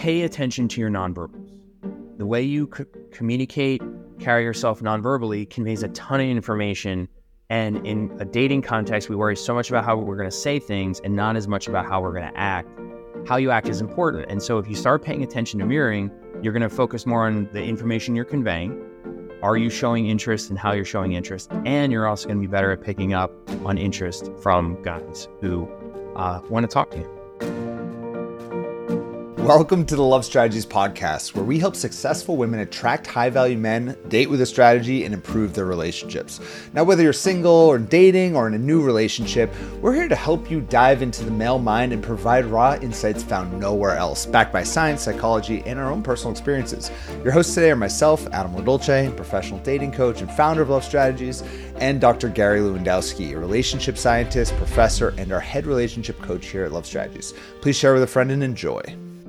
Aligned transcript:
pay 0.00 0.22
attention 0.22 0.66
to 0.66 0.80
your 0.80 0.88
nonverbals. 0.88 1.60
The 2.16 2.24
way 2.24 2.40
you 2.40 2.70
c- 2.74 2.84
communicate, 3.12 3.82
carry 4.18 4.44
yourself 4.44 4.80
nonverbally 4.80 5.48
conveys 5.50 5.82
a 5.82 5.88
ton 5.88 6.20
of 6.20 6.26
information. 6.26 7.06
And 7.50 7.86
in 7.86 8.10
a 8.18 8.24
dating 8.24 8.62
context, 8.62 9.10
we 9.10 9.16
worry 9.16 9.36
so 9.36 9.52
much 9.52 9.68
about 9.68 9.84
how 9.84 9.98
we're 9.98 10.16
going 10.16 10.30
to 10.30 10.34
say 10.34 10.58
things 10.58 11.00
and 11.00 11.14
not 11.14 11.36
as 11.36 11.46
much 11.46 11.68
about 11.68 11.84
how 11.84 12.00
we're 12.00 12.14
going 12.14 12.32
to 12.32 12.38
act. 12.38 12.70
How 13.28 13.36
you 13.36 13.50
act 13.50 13.68
is 13.68 13.82
important. 13.82 14.30
And 14.30 14.42
so 14.42 14.56
if 14.56 14.66
you 14.66 14.74
start 14.74 15.04
paying 15.04 15.22
attention 15.22 15.60
to 15.60 15.66
mirroring, 15.66 16.10
you're 16.40 16.54
going 16.54 16.62
to 16.62 16.74
focus 16.74 17.04
more 17.04 17.26
on 17.26 17.50
the 17.52 17.62
information 17.62 18.16
you're 18.16 18.24
conveying. 18.24 18.82
Are 19.42 19.58
you 19.58 19.68
showing 19.68 20.06
interest 20.06 20.48
and 20.48 20.58
how 20.58 20.72
you're 20.72 20.86
showing 20.86 21.12
interest? 21.12 21.52
And 21.66 21.92
you're 21.92 22.06
also 22.06 22.26
going 22.26 22.40
to 22.40 22.48
be 22.48 22.50
better 22.50 22.72
at 22.72 22.80
picking 22.80 23.12
up 23.12 23.32
on 23.66 23.76
interest 23.76 24.30
from 24.40 24.82
guys 24.82 25.28
who 25.42 25.68
uh, 26.16 26.40
want 26.48 26.64
to 26.64 26.72
talk 26.72 26.90
to 26.92 26.98
you. 27.00 27.19
Welcome 29.50 29.84
to 29.86 29.96
the 29.96 30.04
Love 30.04 30.24
Strategies 30.24 30.64
Podcast, 30.64 31.34
where 31.34 31.44
we 31.44 31.58
help 31.58 31.74
successful 31.74 32.36
women 32.36 32.60
attract 32.60 33.08
high 33.08 33.30
value 33.30 33.58
men, 33.58 33.98
date 34.06 34.30
with 34.30 34.40
a 34.42 34.46
strategy, 34.46 35.04
and 35.04 35.12
improve 35.12 35.54
their 35.54 35.64
relationships. 35.64 36.38
Now, 36.72 36.84
whether 36.84 37.02
you're 37.02 37.12
single 37.12 37.50
or 37.50 37.76
dating 37.76 38.36
or 38.36 38.46
in 38.46 38.54
a 38.54 38.58
new 38.58 38.80
relationship, 38.80 39.52
we're 39.80 39.92
here 39.92 40.06
to 40.06 40.14
help 40.14 40.52
you 40.52 40.60
dive 40.60 41.02
into 41.02 41.24
the 41.24 41.32
male 41.32 41.58
mind 41.58 41.92
and 41.92 42.00
provide 42.00 42.44
raw 42.44 42.76
insights 42.80 43.24
found 43.24 43.58
nowhere 43.58 43.96
else, 43.96 44.24
backed 44.24 44.52
by 44.52 44.62
science, 44.62 45.02
psychology, 45.02 45.64
and 45.66 45.80
our 45.80 45.90
own 45.90 46.04
personal 46.04 46.30
experiences. 46.30 46.92
Your 47.24 47.32
hosts 47.32 47.52
today 47.52 47.72
are 47.72 47.76
myself, 47.76 48.28
Adam 48.28 48.54
LoDolce, 48.54 49.16
professional 49.16 49.58
dating 49.64 49.90
coach 49.90 50.20
and 50.20 50.30
founder 50.30 50.62
of 50.62 50.70
Love 50.70 50.84
Strategies, 50.84 51.42
and 51.78 52.00
Dr. 52.00 52.28
Gary 52.28 52.60
Lewandowski, 52.60 53.32
a 53.32 53.38
relationship 53.38 53.98
scientist, 53.98 54.56
professor, 54.58 55.12
and 55.18 55.32
our 55.32 55.40
head 55.40 55.66
relationship 55.66 56.22
coach 56.22 56.46
here 56.46 56.62
at 56.62 56.70
Love 56.70 56.86
Strategies. 56.86 57.34
Please 57.62 57.76
share 57.76 57.94
with 57.94 58.04
a 58.04 58.06
friend 58.06 58.30
and 58.30 58.44
enjoy. 58.44 58.80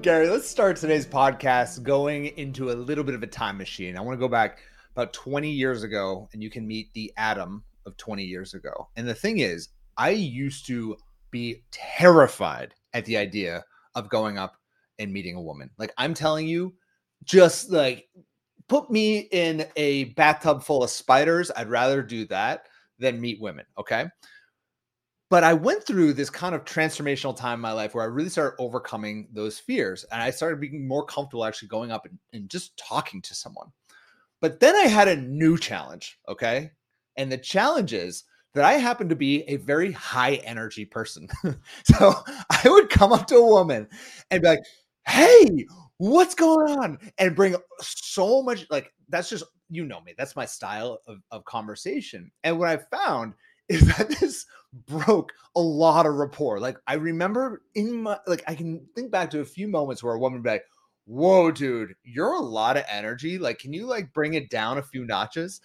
Gary, 0.01 0.29
let's 0.29 0.49
start 0.49 0.77
today's 0.77 1.05
podcast 1.05 1.83
going 1.83 2.25
into 2.37 2.71
a 2.71 2.73
little 2.73 3.03
bit 3.03 3.13
of 3.13 3.21
a 3.21 3.27
time 3.27 3.55
machine. 3.55 3.95
I 3.95 4.01
want 4.01 4.17
to 4.17 4.19
go 4.19 4.27
back 4.27 4.57
about 4.95 5.13
20 5.13 5.47
years 5.47 5.83
ago, 5.83 6.27
and 6.33 6.41
you 6.41 6.49
can 6.49 6.65
meet 6.65 6.91
the 6.93 7.13
Adam 7.17 7.63
of 7.85 7.95
20 7.97 8.23
years 8.23 8.55
ago. 8.55 8.89
And 8.95 9.07
the 9.07 9.13
thing 9.13 9.37
is, 9.37 9.69
I 9.97 10.09
used 10.09 10.65
to 10.67 10.97
be 11.29 11.61
terrified 11.69 12.73
at 12.93 13.05
the 13.05 13.15
idea 13.15 13.63
of 13.93 14.09
going 14.09 14.39
up 14.39 14.55
and 14.97 15.13
meeting 15.13 15.35
a 15.35 15.41
woman. 15.41 15.69
Like, 15.77 15.93
I'm 15.99 16.15
telling 16.15 16.47
you, 16.47 16.73
just 17.23 17.69
like 17.69 18.09
put 18.67 18.89
me 18.89 19.27
in 19.31 19.67
a 19.75 20.05
bathtub 20.15 20.63
full 20.63 20.83
of 20.83 20.89
spiders. 20.89 21.51
I'd 21.55 21.69
rather 21.69 22.01
do 22.01 22.25
that 22.25 22.65
than 22.97 23.21
meet 23.21 23.39
women. 23.39 23.65
Okay. 23.77 24.07
But 25.31 25.45
I 25.45 25.53
went 25.53 25.85
through 25.85 26.11
this 26.11 26.29
kind 26.29 26.53
of 26.53 26.65
transformational 26.65 27.33
time 27.33 27.53
in 27.53 27.61
my 27.61 27.71
life 27.71 27.95
where 27.95 28.03
I 28.03 28.07
really 28.07 28.27
started 28.27 28.57
overcoming 28.59 29.29
those 29.31 29.57
fears 29.57 30.03
and 30.11 30.21
I 30.21 30.29
started 30.29 30.59
being 30.59 30.85
more 30.85 31.05
comfortable 31.05 31.45
actually 31.45 31.69
going 31.69 31.89
up 31.89 32.05
and, 32.05 32.19
and 32.33 32.49
just 32.49 32.75
talking 32.75 33.21
to 33.21 33.33
someone. 33.33 33.71
But 34.41 34.59
then 34.59 34.75
I 34.75 34.89
had 34.89 35.07
a 35.07 35.15
new 35.15 35.57
challenge. 35.57 36.19
Okay. 36.27 36.71
And 37.15 37.31
the 37.31 37.37
challenge 37.37 37.93
is 37.93 38.25
that 38.55 38.65
I 38.65 38.73
happen 38.73 39.07
to 39.07 39.15
be 39.15 39.43
a 39.43 39.55
very 39.55 39.93
high 39.93 40.35
energy 40.43 40.83
person. 40.83 41.29
so 41.85 42.13
I 42.49 42.63
would 42.65 42.89
come 42.89 43.13
up 43.13 43.25
to 43.27 43.37
a 43.37 43.47
woman 43.47 43.87
and 44.31 44.41
be 44.41 44.49
like, 44.49 44.63
hey, 45.07 45.65
what's 45.95 46.35
going 46.35 46.77
on? 46.77 46.97
And 47.17 47.37
bring 47.37 47.55
so 47.79 48.43
much, 48.43 48.67
like, 48.69 48.91
that's 49.07 49.29
just, 49.29 49.45
you 49.69 49.85
know 49.85 50.01
me, 50.01 50.13
that's 50.17 50.35
my 50.35 50.45
style 50.45 50.99
of, 51.07 51.19
of 51.31 51.45
conversation. 51.45 52.33
And 52.43 52.59
what 52.59 52.67
I 52.67 52.79
found 52.93 53.35
is 53.69 53.87
that 53.97 54.09
this 54.19 54.45
broke 54.73 55.33
a 55.55 55.61
lot 55.61 56.05
of 56.05 56.15
rapport. 56.15 56.59
Like 56.59 56.77
I 56.87 56.95
remember 56.95 57.61
in 57.75 58.03
my 58.03 58.17
like 58.27 58.43
I 58.47 58.55
can 58.55 58.87
think 58.95 59.11
back 59.11 59.29
to 59.31 59.39
a 59.41 59.45
few 59.45 59.67
moments 59.67 60.03
where 60.03 60.13
a 60.13 60.19
woman 60.19 60.39
would 60.39 60.43
be 60.43 60.49
like, 60.51 60.65
"Whoa, 61.05 61.51
dude, 61.51 61.95
you're 62.03 62.33
a 62.33 62.39
lot 62.39 62.77
of 62.77 62.85
energy. 62.89 63.37
Like, 63.37 63.59
can 63.59 63.73
you 63.73 63.85
like 63.85 64.13
bring 64.13 64.33
it 64.33 64.49
down 64.49 64.77
a 64.77 64.83
few 64.83 65.05
notches?" 65.05 65.61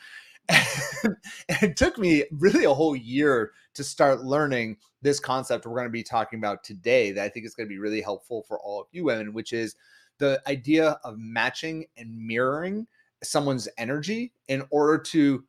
And, 1.48 1.63
it 1.63 1.77
took 1.77 1.98
me 1.98 2.25
really 2.31 2.65
a 2.65 2.75
whole 2.75 2.97
year 2.97 3.53
to 3.75 3.85
start 3.85 4.25
learning 4.25 4.77
this 5.03 5.20
concept 5.20 5.67
we're 5.67 5.75
going 5.77 5.86
to 5.86 5.91
be 5.91 6.03
talking 6.03 6.39
about 6.39 6.64
today 6.64 7.13
that 7.13 7.25
I 7.25 7.29
think 7.29 7.47
is 7.47 7.55
going 7.55 7.69
to 7.69 7.73
be 7.73 7.79
really 7.79 8.01
helpful 8.01 8.45
for 8.48 8.59
all 8.61 8.80
of 8.80 8.86
you 8.91 9.05
women, 9.05 9.33
which 9.33 9.53
is 9.53 9.77
the 10.19 10.41
idea 10.48 10.98
of 11.05 11.19
matching 11.19 11.86
and 11.97 12.17
mirroring 12.27 12.86
someone's 13.23 13.69
energy 13.79 14.33
in 14.48 14.64
order 14.70 14.98
to 14.98 15.45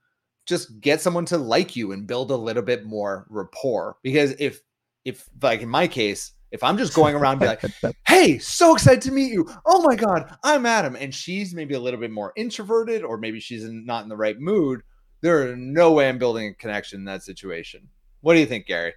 just 0.48 0.80
get 0.80 1.02
someone 1.02 1.26
to 1.26 1.38
like 1.38 1.76
you 1.76 1.92
and 1.92 2.08
build 2.08 2.32
a 2.32 2.36
little 2.36 2.64
bit 2.64 2.86
more 2.86 3.28
rapport. 3.30 3.98
Because 4.02 4.34
if 4.40 4.62
if 5.06 5.30
like 5.42 5.62
in 5.62 5.70
my 5.70 5.88
case, 5.88 6.32
if 6.52 6.64
I'm 6.64 6.78
just 6.78 6.94
going 6.94 7.16
around 7.16 7.40
be 7.40 7.46
like, 7.46 7.64
"Hey, 8.08 8.40
so 8.40 8.74
excited 8.74 9.02
to 9.04 9.12
meet 9.12 9.32
you! 9.32 9.48
Oh 9.66 9.82
my 9.84 9.96
god, 9.96 10.36
I'm 10.44 10.66
Adam," 10.66 10.96
and 10.96 11.14
she's 11.14 11.54
maybe 11.54 11.76
a 11.76 11.80
little 11.80 12.00
bit 12.00 12.12
more 12.12 12.34
introverted, 12.36 13.04
or 13.04 13.18
maybe 13.18 13.40
she's 13.40 13.64
in, 13.64 13.86
not 13.86 14.04
in 14.04 14.10
the 14.10 14.18
right 14.18 14.40
mood, 14.40 14.82
there 15.22 15.50
are 15.52 15.56
no 15.56 15.92
way 15.92 16.08
I'm 16.08 16.18
building 16.18 16.48
a 16.48 16.54
connection 16.54 17.00
in 17.00 17.06
that 17.06 17.24
situation. 17.24 17.90
What 18.22 18.34
do 18.34 18.40
you 18.40 18.46
think, 18.46 18.66
Gary? 18.66 18.94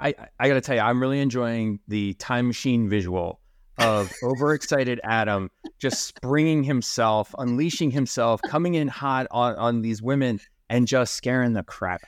I 0.00 0.14
I 0.38 0.48
got 0.48 0.54
to 0.54 0.60
tell 0.60 0.76
you, 0.76 0.82
I'm 0.82 1.00
really 1.00 1.20
enjoying 1.20 1.80
the 1.88 2.14
time 2.14 2.46
machine 2.46 2.88
visual 2.88 3.40
of 3.78 4.12
overexcited 4.22 5.00
Adam 5.02 5.50
just 5.80 6.06
springing 6.06 6.62
himself, 6.62 7.34
unleashing 7.38 7.90
himself, 7.90 8.40
coming 8.42 8.74
in 8.74 8.88
hot 8.88 9.26
on, 9.30 9.54
on 9.56 9.82
these 9.82 10.02
women 10.02 10.40
and 10.68 10.86
just 10.86 11.14
scaring 11.14 11.52
the 11.52 11.62
crap 11.62 12.02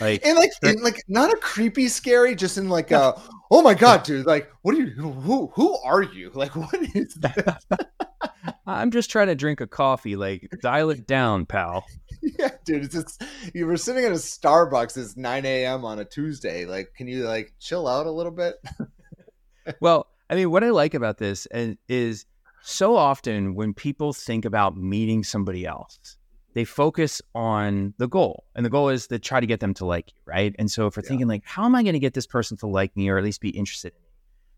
like 0.00 0.24
and 0.24 0.38
like 0.38 0.50
in 0.62 0.82
like 0.82 1.02
not 1.08 1.32
a 1.32 1.36
creepy 1.36 1.88
scary 1.88 2.34
just 2.34 2.58
in 2.58 2.68
like 2.68 2.90
a 2.90 3.20
oh 3.50 3.62
my 3.62 3.74
god 3.74 4.02
dude 4.02 4.26
like 4.26 4.50
what 4.62 4.74
are 4.74 4.78
you 4.78 4.86
who 4.90 5.50
who 5.54 5.78
are 5.84 6.02
you? 6.02 6.30
Like 6.34 6.56
what 6.56 6.74
is 6.94 7.14
that 7.20 7.62
i'm 8.66 8.90
just 8.90 9.10
trying 9.10 9.28
to 9.28 9.34
drink 9.34 9.60
a 9.60 9.66
coffee 9.66 10.16
like 10.16 10.48
dial 10.62 10.90
it 10.90 11.06
down 11.06 11.46
pal. 11.46 11.84
Yeah 12.38 12.50
dude 12.64 12.84
it's 12.84 12.94
just 12.94 13.22
you 13.52 13.66
were 13.66 13.76
sitting 13.76 14.04
at 14.04 14.10
a 14.10 14.14
starbucks 14.14 14.96
it's 14.96 15.16
9 15.16 15.44
a.m 15.44 15.84
on 15.84 15.98
a 15.98 16.04
tuesday 16.04 16.64
like 16.64 16.92
can 16.96 17.06
you 17.06 17.24
like 17.24 17.52
chill 17.60 17.86
out 17.86 18.06
a 18.06 18.10
little 18.10 18.32
bit? 18.32 18.54
Well 19.80 20.06
i 20.30 20.34
mean 20.34 20.50
what 20.50 20.64
i 20.64 20.70
like 20.70 20.94
about 20.94 21.18
this 21.18 21.46
and 21.46 21.76
is 21.88 22.24
so 22.62 22.96
often 22.96 23.54
when 23.54 23.74
people 23.74 24.12
think 24.14 24.46
about 24.46 24.76
meeting 24.76 25.22
somebody 25.22 25.66
else 25.66 26.16
they 26.54 26.64
focus 26.64 27.20
on 27.34 27.94
the 27.98 28.08
goal 28.08 28.44
and 28.54 28.64
the 28.64 28.70
goal 28.70 28.88
is 28.88 29.08
to 29.08 29.18
try 29.18 29.40
to 29.40 29.46
get 29.46 29.60
them 29.60 29.74
to 29.74 29.84
like 29.84 30.08
you 30.08 30.20
right? 30.24 30.54
And 30.58 30.70
so 30.70 30.86
if 30.86 30.96
we're 30.96 31.02
yeah. 31.02 31.08
thinking 31.08 31.28
like 31.28 31.42
how 31.44 31.64
am 31.64 31.74
i 31.74 31.82
going 31.82 31.94
to 31.94 31.98
get 32.00 32.14
this 32.14 32.26
person 32.26 32.56
to 32.58 32.66
like 32.66 32.96
me 32.96 33.08
or 33.08 33.18
at 33.18 33.24
least 33.24 33.40
be 33.40 33.50
interested 33.50 33.92
in 33.92 34.00
me? 34.02 34.08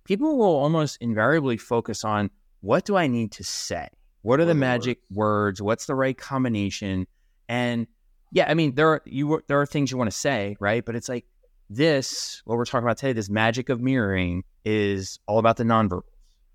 People 0.04 0.38
will 0.38 0.44
almost 0.56 0.98
invariably 1.00 1.56
focus 1.56 2.04
on 2.04 2.30
what 2.60 2.84
do 2.84 2.96
i 2.96 3.06
need 3.06 3.32
to 3.32 3.44
say? 3.44 3.88
What 4.22 4.40
are 4.40 4.44
the 4.44 4.54
magic 4.54 4.98
words? 5.10 5.60
what's 5.62 5.86
the 5.86 5.94
right 5.94 6.16
combination? 6.16 7.06
And 7.48 7.86
yeah 8.32 8.46
i 8.48 8.54
mean 8.54 8.74
there 8.74 8.88
are 8.88 9.02
you 9.04 9.40
there 9.46 9.60
are 9.60 9.66
things 9.66 9.90
you 9.90 9.96
want 9.96 10.10
to 10.10 10.16
say 10.16 10.56
right? 10.60 10.84
But 10.84 10.96
it's 10.96 11.08
like 11.08 11.26
this 11.68 12.42
what 12.44 12.56
we're 12.56 12.64
talking 12.64 12.86
about 12.86 12.98
today 12.98 13.12
this 13.12 13.28
magic 13.28 13.68
of 13.68 13.80
mirroring 13.80 14.44
is 14.64 15.18
all 15.26 15.38
about 15.38 15.56
the 15.56 15.64
nonverbals 15.64 16.02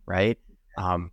right? 0.06 0.38
Um, 0.78 1.12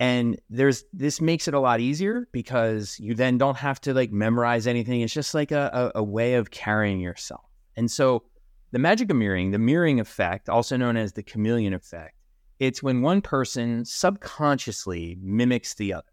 and 0.00 0.40
there's 0.48 0.82
this 0.94 1.20
makes 1.20 1.46
it 1.46 1.52
a 1.52 1.60
lot 1.60 1.78
easier 1.78 2.26
because 2.32 2.98
you 2.98 3.14
then 3.14 3.36
don't 3.36 3.58
have 3.58 3.80
to 3.82 3.92
like 3.92 4.10
memorize 4.10 4.66
anything. 4.66 5.02
It's 5.02 5.12
just 5.12 5.34
like 5.34 5.52
a, 5.52 5.92
a, 5.94 6.00
a 6.00 6.02
way 6.02 6.34
of 6.34 6.50
carrying 6.50 7.00
yourself. 7.00 7.44
And 7.76 7.90
so 7.90 8.24
the 8.72 8.78
magic 8.78 9.10
of 9.10 9.16
mirroring, 9.16 9.50
the 9.50 9.58
mirroring 9.58 10.00
effect, 10.00 10.48
also 10.48 10.78
known 10.78 10.96
as 10.96 11.12
the 11.12 11.22
chameleon 11.22 11.74
effect, 11.74 12.16
it's 12.58 12.82
when 12.82 13.02
one 13.02 13.20
person 13.20 13.84
subconsciously 13.84 15.18
mimics 15.20 15.74
the 15.74 15.92
other, 15.92 16.12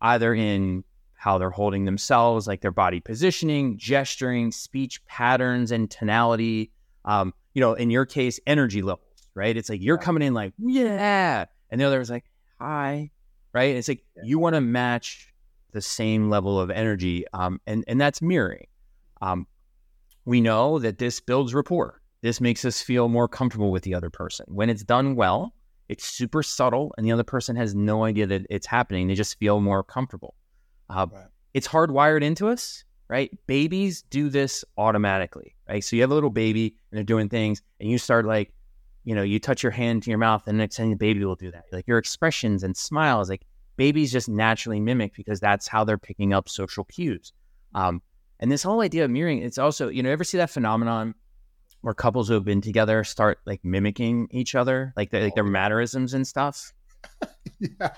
either 0.00 0.34
in 0.34 0.82
how 1.14 1.38
they're 1.38 1.50
holding 1.50 1.84
themselves, 1.84 2.48
like 2.48 2.60
their 2.60 2.72
body 2.72 2.98
positioning, 2.98 3.78
gesturing, 3.78 4.50
speech 4.50 5.04
patterns, 5.06 5.70
and 5.70 5.88
tonality. 5.88 6.72
Um, 7.04 7.32
you 7.54 7.60
know, 7.60 7.74
in 7.74 7.88
your 7.90 8.04
case, 8.04 8.40
energy 8.48 8.82
levels, 8.82 9.28
right? 9.34 9.56
It's 9.56 9.68
like 9.68 9.80
you're 9.80 9.98
coming 9.98 10.24
in 10.24 10.34
like, 10.34 10.54
yeah. 10.58 11.44
And 11.70 11.80
the 11.80 11.84
other 11.84 12.00
is 12.00 12.10
like, 12.10 12.24
hi, 12.62 13.10
right? 13.52 13.76
It's 13.76 13.88
like 13.88 14.04
yeah. 14.16 14.22
you 14.24 14.38
want 14.38 14.54
to 14.54 14.60
match 14.60 15.32
the 15.72 15.82
same 15.82 16.30
level 16.30 16.60
of 16.60 16.70
energy, 16.70 17.24
um, 17.32 17.60
and 17.66 17.84
and 17.88 18.00
that's 18.00 18.22
mirroring. 18.22 18.66
Um, 19.20 19.46
we 20.24 20.40
know 20.40 20.78
that 20.78 20.98
this 20.98 21.20
builds 21.20 21.54
rapport. 21.54 22.00
This 22.22 22.40
makes 22.40 22.64
us 22.64 22.80
feel 22.80 23.08
more 23.08 23.26
comfortable 23.26 23.72
with 23.72 23.82
the 23.82 23.94
other 23.94 24.10
person. 24.10 24.46
When 24.48 24.70
it's 24.70 24.84
done 24.84 25.16
well, 25.16 25.52
it's 25.88 26.04
super 26.04 26.42
subtle, 26.42 26.94
and 26.96 27.04
the 27.04 27.12
other 27.12 27.24
person 27.24 27.56
has 27.56 27.74
no 27.74 28.04
idea 28.04 28.26
that 28.26 28.46
it's 28.48 28.66
happening. 28.66 29.08
They 29.08 29.14
just 29.14 29.38
feel 29.38 29.60
more 29.60 29.82
comfortable. 29.82 30.34
Uh, 30.88 31.06
right. 31.12 31.26
It's 31.54 31.66
hardwired 31.66 32.22
into 32.22 32.46
us, 32.46 32.84
right? 33.08 33.30
Babies 33.46 34.02
do 34.02 34.28
this 34.28 34.64
automatically, 34.78 35.56
right? 35.68 35.82
So 35.82 35.96
you 35.96 36.02
have 36.02 36.12
a 36.12 36.14
little 36.14 36.30
baby 36.30 36.76
and 36.90 36.96
they're 36.96 37.04
doing 37.04 37.28
things, 37.28 37.60
and 37.80 37.90
you 37.90 37.98
start 37.98 38.24
like 38.24 38.52
you 39.04 39.14
know, 39.14 39.22
you 39.22 39.38
touch 39.38 39.62
your 39.62 39.72
hand 39.72 40.02
to 40.04 40.10
your 40.10 40.18
mouth, 40.18 40.46
and 40.46 40.58
the 40.58 40.62
next 40.62 40.76
thing 40.76 40.90
the 40.90 40.96
baby 40.96 41.24
will 41.24 41.34
do 41.34 41.50
that. 41.50 41.64
Like 41.72 41.86
your 41.86 41.98
expressions 41.98 42.62
and 42.62 42.76
smiles, 42.76 43.28
like 43.28 43.42
babies 43.76 44.12
just 44.12 44.28
naturally 44.28 44.80
mimic 44.80 45.14
because 45.14 45.40
that's 45.40 45.66
how 45.66 45.84
they're 45.84 45.98
picking 45.98 46.32
up 46.32 46.48
social 46.48 46.84
cues. 46.84 47.32
Um, 47.74 48.02
and 48.40 48.50
this 48.50 48.62
whole 48.62 48.80
idea 48.80 49.04
of 49.04 49.10
mirroring, 49.10 49.42
it's 49.42 49.58
also, 49.58 49.88
you 49.88 50.02
know, 50.02 50.10
ever 50.10 50.24
see 50.24 50.38
that 50.38 50.50
phenomenon 50.50 51.14
where 51.80 51.94
couples 51.94 52.28
who 52.28 52.34
have 52.34 52.44
been 52.44 52.60
together 52.60 53.02
start 53.02 53.38
like 53.44 53.60
mimicking 53.64 54.28
each 54.30 54.54
other, 54.54 54.92
like, 54.96 55.10
the, 55.10 55.20
like 55.20 55.34
their 55.34 55.44
mannerisms 55.44 56.14
and 56.14 56.26
stuff? 56.26 56.72
Yeah. 57.58 57.90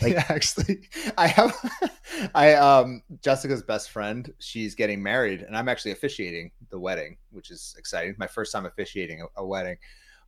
Like, 0.00 0.12
yeah, 0.12 0.24
actually, 0.28 0.88
I 1.18 1.26
have, 1.26 1.54
I 2.34 2.54
um 2.54 3.02
Jessica's 3.20 3.62
best 3.62 3.90
friend. 3.90 4.32
She's 4.38 4.76
getting 4.76 5.02
married, 5.02 5.42
and 5.42 5.56
I'm 5.56 5.68
actually 5.68 5.90
officiating 5.90 6.52
the 6.70 6.78
wedding, 6.78 7.16
which 7.30 7.50
is 7.50 7.74
exciting. 7.78 8.14
My 8.18 8.28
first 8.28 8.52
time 8.52 8.64
officiating 8.64 9.22
a, 9.22 9.42
a 9.42 9.46
wedding, 9.46 9.76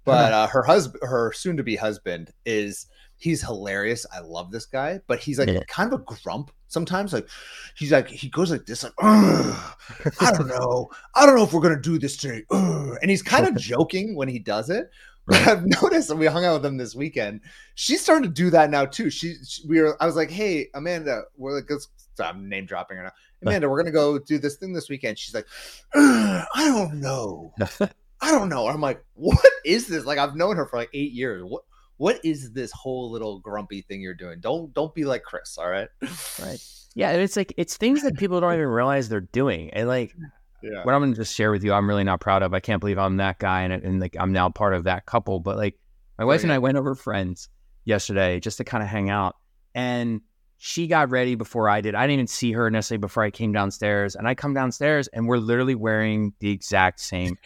but 0.04 0.32
uh, 0.32 0.46
her 0.48 0.62
husband, 0.62 1.02
her 1.02 1.32
soon-to-be 1.32 1.76
husband, 1.76 2.32
is 2.44 2.86
he's 3.16 3.42
hilarious. 3.42 4.06
I 4.12 4.20
love 4.20 4.50
this 4.50 4.66
guy, 4.66 5.00
but 5.06 5.18
he's 5.18 5.38
like 5.38 5.48
yeah. 5.48 5.60
kind 5.68 5.92
of 5.92 6.00
a 6.00 6.04
grump 6.04 6.50
sometimes. 6.68 7.12
Like 7.12 7.28
he's 7.76 7.92
like 7.92 8.08
he 8.08 8.28
goes 8.28 8.50
like 8.50 8.66
this, 8.66 8.84
like 8.84 8.92
I 9.00 10.32
don't 10.32 10.48
know, 10.48 10.90
I 11.14 11.26
don't 11.26 11.36
know 11.36 11.44
if 11.44 11.52
we're 11.52 11.60
gonna 11.60 11.80
do 11.80 11.98
this 11.98 12.16
today, 12.16 12.44
and 12.50 13.10
he's 13.10 13.22
kind 13.22 13.46
of 13.46 13.56
joking 13.60 14.14
when 14.14 14.28
he 14.28 14.38
does 14.38 14.70
it. 14.70 14.90
Right. 15.26 15.48
I've 15.48 15.64
noticed, 15.82 16.10
and 16.10 16.20
we 16.20 16.26
hung 16.26 16.44
out 16.44 16.54
with 16.54 16.62
them 16.62 16.76
this 16.76 16.94
weekend. 16.94 17.40
She's 17.76 18.02
starting 18.02 18.28
to 18.28 18.34
do 18.34 18.50
that 18.50 18.70
now 18.70 18.84
too. 18.84 19.08
She, 19.08 19.36
she 19.46 19.66
we 19.66 19.80
were. 19.80 19.96
I 20.02 20.06
was 20.06 20.16
like, 20.16 20.30
"Hey, 20.30 20.68
Amanda, 20.74 21.22
we're 21.36 21.54
like, 21.54 21.70
I'm 22.20 22.48
name 22.48 22.66
dropping 22.66 22.98
her 22.98 23.04
now. 23.04 23.12
Amanda, 23.42 23.68
we're 23.68 23.78
gonna 23.78 23.90
go 23.90 24.18
do 24.18 24.38
this 24.38 24.56
thing 24.56 24.74
this 24.74 24.90
weekend." 24.90 25.18
She's 25.18 25.34
like, 25.34 25.46
"I 25.94 26.44
don't 26.54 27.00
know, 27.00 27.54
I 28.24 28.30
don't 28.30 28.48
know." 28.48 28.66
I'm 28.66 28.80
like, 28.80 29.04
"What 29.14 29.44
is 29.64 29.86
this?" 29.86 30.04
Like, 30.04 30.18
I've 30.18 30.36
known 30.36 30.56
her 30.56 30.66
for 30.66 30.78
like 30.78 30.90
eight 30.94 31.12
years. 31.12 31.42
What 31.44 31.62
what 31.96 32.20
is 32.24 32.52
this 32.52 32.72
whole 32.72 33.10
little 33.10 33.38
grumpy 33.40 33.82
thing 33.82 34.00
you're 34.00 34.14
doing? 34.14 34.40
Don't 34.40 34.72
don't 34.74 34.94
be 34.94 35.04
like 35.04 35.22
Chris. 35.22 35.56
All 35.58 35.68
right, 35.68 35.88
right. 36.40 36.62
Yeah, 36.94 37.12
it's 37.12 37.36
like 37.36 37.52
it's 37.56 37.76
things 37.76 38.02
that 38.02 38.16
people 38.16 38.40
don't 38.40 38.54
even 38.54 38.66
realize 38.66 39.08
they're 39.08 39.20
doing, 39.20 39.70
and 39.70 39.88
like 39.88 40.14
yeah. 40.62 40.82
what 40.84 40.94
I'm 40.94 41.00
going 41.02 41.12
to 41.12 41.16
just 41.16 41.34
share 41.34 41.50
with 41.50 41.64
you, 41.64 41.72
I'm 41.72 41.88
really 41.88 42.04
not 42.04 42.20
proud 42.20 42.42
of. 42.42 42.54
I 42.54 42.60
can't 42.60 42.80
believe 42.80 42.98
I'm 42.98 43.18
that 43.18 43.38
guy, 43.38 43.62
and, 43.62 43.72
and 43.72 44.00
like 44.00 44.16
I'm 44.18 44.32
now 44.32 44.48
part 44.48 44.74
of 44.74 44.84
that 44.84 45.06
couple. 45.06 45.40
But 45.40 45.56
like 45.56 45.78
my 46.18 46.24
wife 46.24 46.42
and 46.42 46.52
I 46.52 46.58
went 46.58 46.78
over 46.78 46.94
friends 46.94 47.48
yesterday 47.84 48.40
just 48.40 48.58
to 48.58 48.64
kind 48.64 48.82
of 48.82 48.88
hang 48.88 49.10
out, 49.10 49.36
and 49.74 50.20
she 50.58 50.86
got 50.86 51.10
ready 51.10 51.34
before 51.34 51.68
I 51.68 51.80
did. 51.80 51.94
I 51.94 52.04
didn't 52.04 52.14
even 52.14 52.26
see 52.26 52.52
her 52.52 52.70
necessarily 52.70 53.00
before 53.00 53.22
I 53.22 53.30
came 53.30 53.52
downstairs, 53.52 54.14
and 54.16 54.26
I 54.26 54.34
come 54.34 54.54
downstairs 54.54 55.08
and 55.08 55.28
we're 55.28 55.36
literally 55.36 55.74
wearing 55.74 56.32
the 56.40 56.50
exact 56.50 57.00
same. 57.00 57.36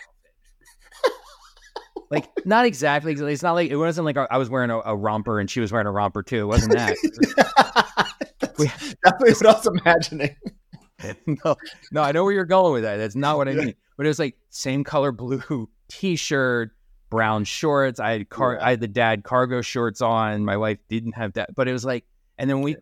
Like 2.10 2.28
not 2.46 2.64
exactly. 2.64 3.12
It's 3.12 3.43
not 3.43 3.52
like 3.52 3.70
it 3.70 3.76
wasn't 3.76 4.05
like 4.05 4.16
I 4.16 4.38
was 4.38 4.49
wearing 4.49 4.70
a, 4.70 4.78
a 4.78 4.96
romper 4.96 5.40
and 5.40 5.50
she 5.50 5.60
was 5.60 5.72
wearing 5.72 5.87
a 5.87 5.93
romper 5.93 6.22
too. 6.22 6.43
It 6.43 6.46
wasn't 6.46 6.72
that. 6.72 6.96
that's, 8.40 8.58
we, 8.58 8.66
definitely 9.05 9.32
what 9.32 9.46
I 9.46 9.52
was 9.52 9.66
imagining. 9.66 10.37
no, 11.26 11.56
no, 11.93 12.02
I 12.02 12.12
know 12.12 12.25
where 12.25 12.32
you're 12.32 12.44
going 12.44 12.72
with 12.72 12.82
that. 12.82 12.96
That's 12.96 13.16
not 13.16 13.37
what 13.37 13.49
I 13.49 13.55
mean. 13.55 13.75
But 13.96 14.06
it 14.06 14.08
was 14.08 14.19
like 14.19 14.37
same 14.50 14.84
color 14.84 15.12
blue 15.12 15.69
t-shirt, 15.88 16.70
brown 17.10 17.44
shorts. 17.44 18.00
I 18.00 18.12
had 18.12 18.28
car, 18.28 18.55
yeah. 18.55 18.66
I 18.66 18.70
had 18.70 18.81
the 18.81 18.88
dad 18.88 19.25
cargo 19.25 19.60
shorts 19.60 20.00
on. 20.00 20.44
My 20.44 20.56
wife 20.56 20.78
didn't 20.88 21.12
have 21.12 21.34
that, 21.34 21.55
but 21.55 21.69
it 21.69 21.72
was 21.72 21.84
like, 21.84 22.05
and 22.38 22.49
then 22.49 22.62
we, 22.62 22.76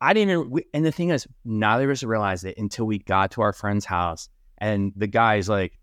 I 0.00 0.12
didn't 0.12 0.30
even. 0.30 0.50
We, 0.50 0.64
and 0.72 0.84
the 0.84 0.92
thing 0.92 1.10
is, 1.10 1.26
neither 1.44 1.84
of 1.84 1.90
us 1.90 2.02
realized 2.02 2.44
it 2.44 2.56
until 2.58 2.86
we 2.86 2.98
got 2.98 3.32
to 3.32 3.42
our 3.42 3.52
friend's 3.52 3.84
house, 3.84 4.28
and 4.58 4.92
the 4.96 5.06
guy's 5.06 5.48
like, 5.48 5.78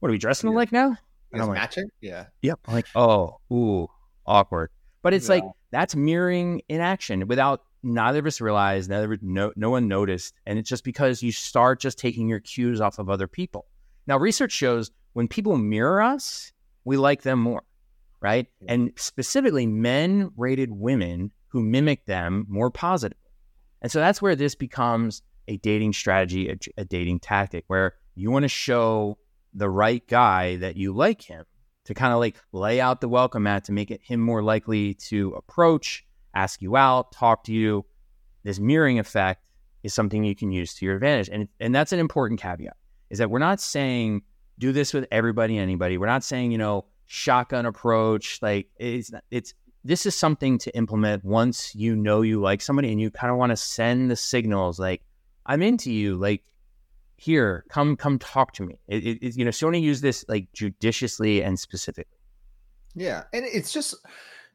"What 0.00 0.08
are 0.08 0.12
we 0.12 0.18
dressing 0.18 0.50
yeah. 0.50 0.56
like 0.56 0.72
now?" 0.72 0.96
And 1.32 1.42
I'm 1.42 1.48
like, 1.48 1.58
matching. 1.58 1.88
Yeah. 2.00 2.26
Yep. 2.42 2.60
I'm 2.66 2.74
like, 2.74 2.86
oh, 2.94 3.38
ooh, 3.52 3.88
awkward. 4.26 4.70
But 5.02 5.14
it's 5.14 5.28
yeah. 5.28 5.36
like 5.36 5.44
that's 5.70 5.94
mirroring 5.94 6.62
in 6.68 6.80
action 6.80 7.26
without 7.28 7.62
neither 7.82 8.18
of 8.18 8.26
us 8.26 8.40
realized, 8.40 8.90
neither 8.90 9.16
no 9.22 9.52
no 9.56 9.70
one 9.70 9.88
noticed, 9.88 10.34
and 10.46 10.58
it's 10.58 10.68
just 10.68 10.84
because 10.84 11.22
you 11.22 11.32
start 11.32 11.80
just 11.80 11.98
taking 11.98 12.28
your 12.28 12.40
cues 12.40 12.80
off 12.80 12.98
of 12.98 13.08
other 13.08 13.28
people. 13.28 13.66
Now, 14.06 14.18
research 14.18 14.52
shows 14.52 14.90
when 15.12 15.28
people 15.28 15.56
mirror 15.56 16.02
us, 16.02 16.52
we 16.84 16.96
like 16.96 17.22
them 17.22 17.40
more, 17.40 17.62
right? 18.20 18.46
And 18.68 18.92
specifically, 18.96 19.66
men 19.66 20.30
rated 20.36 20.70
women 20.72 21.32
who 21.48 21.62
mimic 21.62 22.06
them 22.06 22.46
more 22.48 22.70
positively. 22.70 23.30
And 23.82 23.90
so 23.90 23.98
that's 24.00 24.20
where 24.20 24.36
this 24.36 24.54
becomes 24.54 25.22
a 25.48 25.56
dating 25.58 25.92
strategy, 25.92 26.48
a, 26.50 26.56
a 26.76 26.84
dating 26.84 27.20
tactic, 27.20 27.64
where 27.68 27.94
you 28.14 28.30
want 28.30 28.42
to 28.42 28.48
show 28.48 29.18
the 29.56 29.68
right 29.68 30.06
guy 30.06 30.56
that 30.56 30.76
you 30.76 30.92
like 30.92 31.22
him 31.22 31.44
to 31.86 31.94
kind 31.94 32.12
of 32.12 32.20
like 32.20 32.36
lay 32.52 32.80
out 32.80 33.00
the 33.00 33.08
welcome 33.08 33.44
mat 33.44 33.64
to 33.64 33.72
make 33.72 33.90
it 33.90 34.00
him 34.02 34.20
more 34.20 34.42
likely 34.42 34.94
to 34.94 35.32
approach 35.32 36.06
ask 36.36 36.60
you 36.62 36.76
out, 36.76 37.12
talk 37.12 37.44
to 37.44 37.52
you. 37.52 37.84
This 38.44 38.60
mirroring 38.60 38.98
effect 38.98 39.42
is 39.82 39.94
something 39.94 40.22
you 40.22 40.36
can 40.36 40.52
use 40.52 40.74
to 40.74 40.84
your 40.84 40.94
advantage. 40.96 41.30
And, 41.32 41.48
and 41.58 41.74
that's 41.74 41.92
an 41.92 41.98
important 41.98 42.40
caveat 42.40 42.76
is 43.10 43.18
that 43.18 43.30
we're 43.30 43.38
not 43.38 43.60
saying 43.60 44.22
do 44.58 44.72
this 44.72 44.94
with 44.94 45.06
everybody, 45.10 45.58
anybody. 45.58 45.98
We're 45.98 46.06
not 46.06 46.24
saying, 46.24 46.52
you 46.52 46.58
know, 46.58 46.84
shotgun 47.06 47.66
approach. 47.66 48.40
Like 48.42 48.68
it's, 48.76 49.10
it's, 49.30 49.54
this 49.84 50.06
is 50.06 50.14
something 50.14 50.58
to 50.58 50.76
implement 50.76 51.24
once 51.24 51.74
you 51.74 51.96
know 51.96 52.22
you 52.22 52.40
like 52.40 52.60
somebody 52.60 52.90
and 52.90 53.00
you 53.00 53.10
kind 53.10 53.30
of 53.30 53.38
want 53.38 53.50
to 53.50 53.56
send 53.56 54.10
the 54.10 54.16
signals 54.16 54.78
like, 54.78 55.02
I'm 55.46 55.62
into 55.62 55.92
you. 55.92 56.16
Like, 56.16 56.42
here, 57.16 57.64
come, 57.68 57.96
come 57.96 58.18
talk 58.18 58.52
to 58.54 58.62
me. 58.62 58.78
It, 58.88 59.04
it, 59.22 59.36
you 59.36 59.44
know, 59.44 59.50
so 59.50 59.66
you 59.66 59.68
want 59.68 59.76
to 59.76 59.86
use 59.86 60.00
this 60.00 60.24
like 60.28 60.52
judiciously 60.52 61.42
and 61.42 61.58
specifically. 61.58 62.18
Yeah. 62.94 63.24
And 63.32 63.44
it's 63.44 63.72
just, 63.72 63.94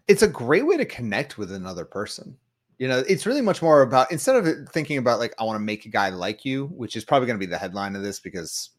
it's 0.08 0.22
a 0.22 0.28
great 0.28 0.66
way 0.66 0.78
to 0.78 0.86
connect 0.86 1.38
with 1.38 1.52
another 1.52 1.86
person. 1.86 2.38
You 2.78 2.88
know, 2.88 3.04
it's 3.08 3.28
really 3.28 3.42
much 3.42 3.62
more 3.62 3.84
about 3.84 4.12
instead 4.12 4.36
of 4.36 4.69
thinking 4.69 4.98
about 4.98 5.19
like 5.19 5.36
I 5.40 5.44
want 5.44 5.56
to 5.58 5.63
make 5.63 5.86
a 5.86 5.90
guy 5.90 6.10
like 6.10 6.44
you, 6.44 6.68
which 6.68 6.96
is 6.96 7.06
probably 7.06 7.28
going 7.28 7.40
to 7.40 7.46
be 7.46 7.50
the 7.50 7.58
headline 7.58 7.96
of 7.96 8.02
this 8.02 8.19
because 8.19 8.72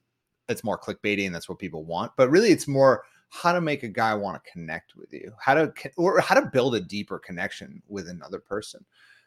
it's 0.49 0.65
more 0.65 0.79
clickbaity 0.79 1.25
and 1.25 1.35
that's 1.35 1.49
what 1.49 1.61
people 1.61 1.85
want. 1.85 2.11
But 2.17 2.29
really, 2.29 2.51
it's 2.51 2.67
more 2.67 3.05
how 3.31 3.53
to 3.53 3.61
make 3.61 3.83
a 3.83 3.89
guy 3.89 4.15
want 4.15 4.43
to 4.43 4.51
connect 4.51 4.97
with 4.97 5.13
you, 5.13 5.33
how 5.41 5.55
to 5.55 5.73
or 5.97 6.21
how 6.21 6.35
to 6.35 6.51
build 6.53 6.75
a 6.75 6.81
deeper 6.81 7.19
connection 7.19 7.81
with 7.89 8.09
another 8.09 8.41
person. 8.41 8.85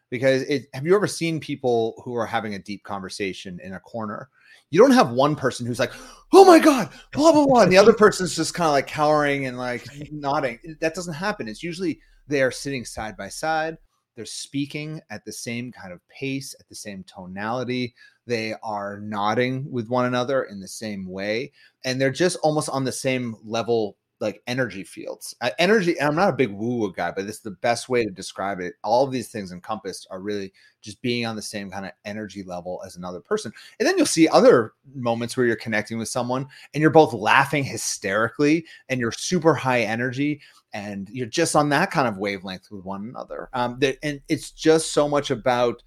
Because 0.09 0.43
it, 0.43 0.67
have 0.73 0.85
you 0.85 0.95
ever 0.95 1.07
seen 1.07 1.39
people 1.39 2.01
who 2.03 2.15
are 2.15 2.25
having 2.25 2.53
a 2.53 2.59
deep 2.59 2.83
conversation 2.83 3.59
in 3.63 3.73
a 3.73 3.79
corner 3.79 4.29
you 4.69 4.79
don't 4.79 4.91
have 4.91 5.11
one 5.11 5.35
person 5.35 5.65
who's 5.65 5.79
like, 5.79 5.93
"Oh 6.33 6.45
my 6.45 6.59
god," 6.59 6.89
blah 7.11 7.31
blah 7.31 7.45
blah, 7.45 7.61
and 7.61 7.71
the 7.71 7.77
other 7.77 7.93
person's 8.03 8.35
just 8.35 8.53
kind 8.53 8.67
of 8.67 8.73
like 8.73 8.87
cowering 8.87 9.45
and 9.45 9.57
like 9.57 9.87
nodding. 10.11 10.59
That 10.79 10.95
doesn't 10.95 11.13
happen. 11.13 11.47
It's 11.47 11.63
usually 11.63 11.99
they 12.27 12.41
are 12.41 12.51
sitting 12.51 12.85
side 12.85 13.15
by 13.15 13.29
side. 13.29 13.77
They're 14.15 14.25
speaking 14.25 15.01
at 15.09 15.25
the 15.25 15.31
same 15.31 15.71
kind 15.71 15.91
of 15.91 16.05
pace, 16.07 16.55
at 16.59 16.67
the 16.69 16.75
same 16.75 17.03
tonality. 17.03 17.95
They 18.25 18.55
are 18.63 18.99
nodding 18.99 19.69
with 19.69 19.89
one 19.89 20.05
another 20.05 20.43
in 20.43 20.59
the 20.59 20.67
same 20.67 21.07
way, 21.07 21.51
and 21.83 22.01
they're 22.01 22.11
just 22.11 22.37
almost 22.41 22.69
on 22.69 22.83
the 22.83 22.91
same 22.91 23.35
level 23.43 23.97
like 24.25 24.41
energy 24.47 24.83
fields. 24.83 25.35
Uh, 25.39 25.51
energy, 25.59 25.99
I'm 26.01 26.15
not 26.15 26.29
a 26.29 26.35
big 26.35 26.51
woo 26.51 26.77
woo 26.77 26.93
guy, 26.93 27.11
but 27.11 27.25
this 27.25 27.37
is 27.37 27.41
the 27.41 27.51
best 27.51 27.87
way 27.87 28.03
to 28.03 28.11
describe 28.11 28.59
it. 28.59 28.73
All 28.83 29.05
of 29.05 29.11
these 29.11 29.29
things 29.29 29.51
encompassed 29.51 30.07
are 30.11 30.19
really 30.19 30.51
just 30.81 31.01
being 31.01 31.25
on 31.25 31.35
the 31.35 31.41
same 31.41 31.69
kind 31.71 31.85
of 31.85 31.91
energy 32.03 32.43
level 32.43 32.81
as 32.85 32.95
another 32.95 33.19
person. 33.21 33.53
And 33.79 33.87
then 33.87 33.97
you'll 33.97 34.05
see 34.05 34.27
other 34.27 34.73
moments 34.93 35.37
where 35.37 35.45
you're 35.45 35.55
connecting 35.55 35.97
with 35.97 36.09
someone 36.09 36.47
and 36.73 36.81
you're 36.81 36.89
both 36.89 37.13
laughing 37.13 37.63
hysterically 37.63 38.65
and 38.89 38.99
you're 38.99 39.11
super 39.11 39.53
high 39.53 39.81
energy 39.81 40.41
and 40.73 41.07
you're 41.09 41.27
just 41.27 41.55
on 41.55 41.69
that 41.69 41.91
kind 41.91 42.07
of 42.07 42.17
wavelength 42.17 42.69
with 42.71 42.83
one 42.83 43.03
another. 43.07 43.49
Um, 43.53 43.77
that, 43.79 43.97
and 44.03 44.19
it's 44.27 44.51
just 44.51 44.91
so 44.91 45.07
much 45.07 45.31
about 45.31 45.81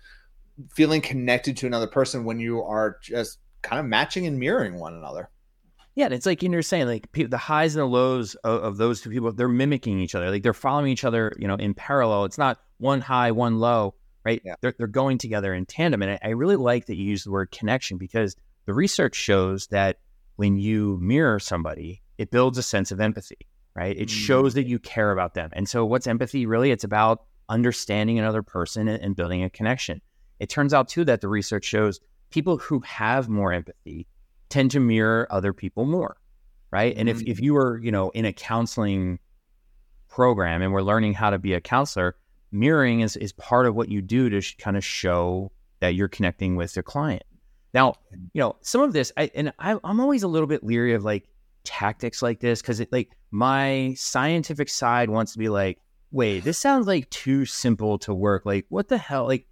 feeling 0.71 1.01
connected 1.01 1.57
to 1.59 1.67
another 1.67 1.87
person 1.87 2.25
when 2.25 2.41
you 2.41 2.63
are 2.63 2.99
just 3.03 3.39
kind 3.63 3.81
of 3.81 3.87
matching 3.87 4.27
and 4.27 4.39
mirroring 4.39 4.79
one 4.79 4.95
another. 4.95 5.29
Yeah, 5.99 6.11
it's 6.13 6.27
like 6.27 6.45
you're 6.45 6.63
saying, 6.63 6.87
like 6.87 7.09
the 7.13 7.37
highs 7.37 7.75
and 7.75 7.83
the 7.83 7.87
lows 7.87 8.37
of, 8.37 8.63
of, 8.63 8.77
those 8.77 9.01
two 9.01 9.11
people, 9.11 9.33
they're 9.33 9.49
mimicking 9.49 9.99
each 9.99 10.15
other. 10.15 10.31
Like 10.31 10.45
they're 10.45 10.55
following 10.55 10.93
each 10.93 11.03
other, 11.03 11.35
you 11.41 11.49
know, 11.49 11.57
in 11.57 11.75
parallel. 11.75 12.25
It's 12.25 12.39
not 12.39 12.61
one 12.77 13.01
high, 13.01 13.33
one 13.33 13.59
low, 13.59 13.97
right? 14.25 14.41
Yeah. 14.45 14.55
They're, 14.61 14.77
they're 14.79 14.87
going 14.87 15.19
together 15.19 15.53
in 15.53 15.67
tandem. 15.67 16.03
And 16.03 16.13
I, 16.13 16.19
I 16.23 16.29
really 16.29 16.55
like 16.55 16.87
that 16.87 16.95
you 16.95 17.03
use 17.03 17.25
the 17.25 17.33
word 17.33 17.51
connection 17.51 17.99
because 17.99 18.37
the 18.67 18.75
research 18.75 19.17
shows 19.17 19.67
that 19.73 19.99
when 20.37 20.57
you 20.57 21.01
mirror 21.03 21.41
somebody, 21.41 22.01
it 22.17 22.31
builds 22.31 22.59
a 22.59 22.63
sense 22.63 22.93
of 22.93 23.01
empathy, 23.01 23.49
right? 23.75 23.97
It 23.97 24.07
mm-hmm. 24.07 24.19
shows 24.19 24.55
that 24.55 24.69
you 24.69 24.79
care 24.79 25.11
about 25.11 25.35
them. 25.35 25.51
And 25.53 25.69
so, 25.69 25.85
what's 25.85 26.07
empathy 26.07 26.47
really? 26.47 26.71
It's 26.71 26.85
about 26.85 27.25
understanding 27.49 28.21
another 28.21 28.45
person 28.45 28.87
and, 28.87 29.03
and 29.03 29.17
building 29.17 29.43
a 29.43 29.51
connection. 29.51 30.01
It 30.39 30.49
turns 30.49 30.73
out, 30.73 30.87
too, 30.87 31.05
that 31.07 31.23
the 31.23 31.29
research 31.29 31.65
shows 31.65 31.99
people 32.31 32.57
who 32.57 32.79
have 32.87 33.29
more 33.29 33.53
empathy 33.53 34.07
tend 34.49 34.71
to 34.73 34.81
mirror 34.81 35.27
other 35.31 35.53
people 35.53 35.85
more, 35.85 36.17
right? 36.71 36.95
And 36.97 37.09
if, 37.09 37.23
if 37.23 37.39
mm. 37.39 37.43
you 37.43 37.55
were, 37.55 37.79
you 37.79 37.91
know, 37.91 38.11
in 38.11 38.25
a 38.25 38.33
counseling 38.33 39.19
program 40.09 40.63
and 40.63 40.73
we're 40.73 40.83
learning 40.83 41.15
how 41.15 41.31
to 41.31 41.39
be 41.39 41.55
a 41.55 41.61
counselor, 41.61 42.17
mirroring 42.51 43.01
is, 43.01 43.17
is 43.17 43.33
part 43.33 43.67
of 43.67 43.75
what 43.75 43.89
you 43.89 44.01
do 44.01 44.29
to 44.31 44.41
sh- 44.41 44.57
kind 44.57 44.77
of 44.77 44.85
show 44.85 45.53
that 45.81 45.95
you're 45.95 46.09
connecting 46.09 46.57
with 46.57 46.75
the 46.75 46.83
client. 46.83 47.23
Now, 47.75 47.95
you 48.33 48.41
know, 48.41 48.57
some 48.63 48.81
of 48.81 48.93
this, 48.93 49.13
I, 49.17 49.31
and 49.35 49.53
I, 49.59 49.79
I'm 49.85 50.01
always 50.01 50.23
a 50.23 50.29
little 50.29 50.49
bit 50.49 50.65
leery 50.65 50.95
of 50.95 51.05
like 51.05 51.29
tactics 51.65 52.23
like 52.23 52.41
this 52.41 52.63
because 52.63 52.81
it 52.81 52.91
like 52.91 53.11
my 53.31 53.95
scientific 53.97 54.71
side 54.71 55.11
wants 55.11 55.33
to 55.33 55.39
be 55.39 55.51
like, 55.51 55.79
wait, 56.11 56.45
this 56.45 56.57
sounds 56.57 56.87
like 56.87 57.11
too 57.11 57.45
simple 57.45 57.99
to 57.99 58.15
work. 58.15 58.47
Like, 58.47 58.65
what 58.71 58.89
the 58.89 58.97
hell? 58.97 59.27
Like, 59.27 59.47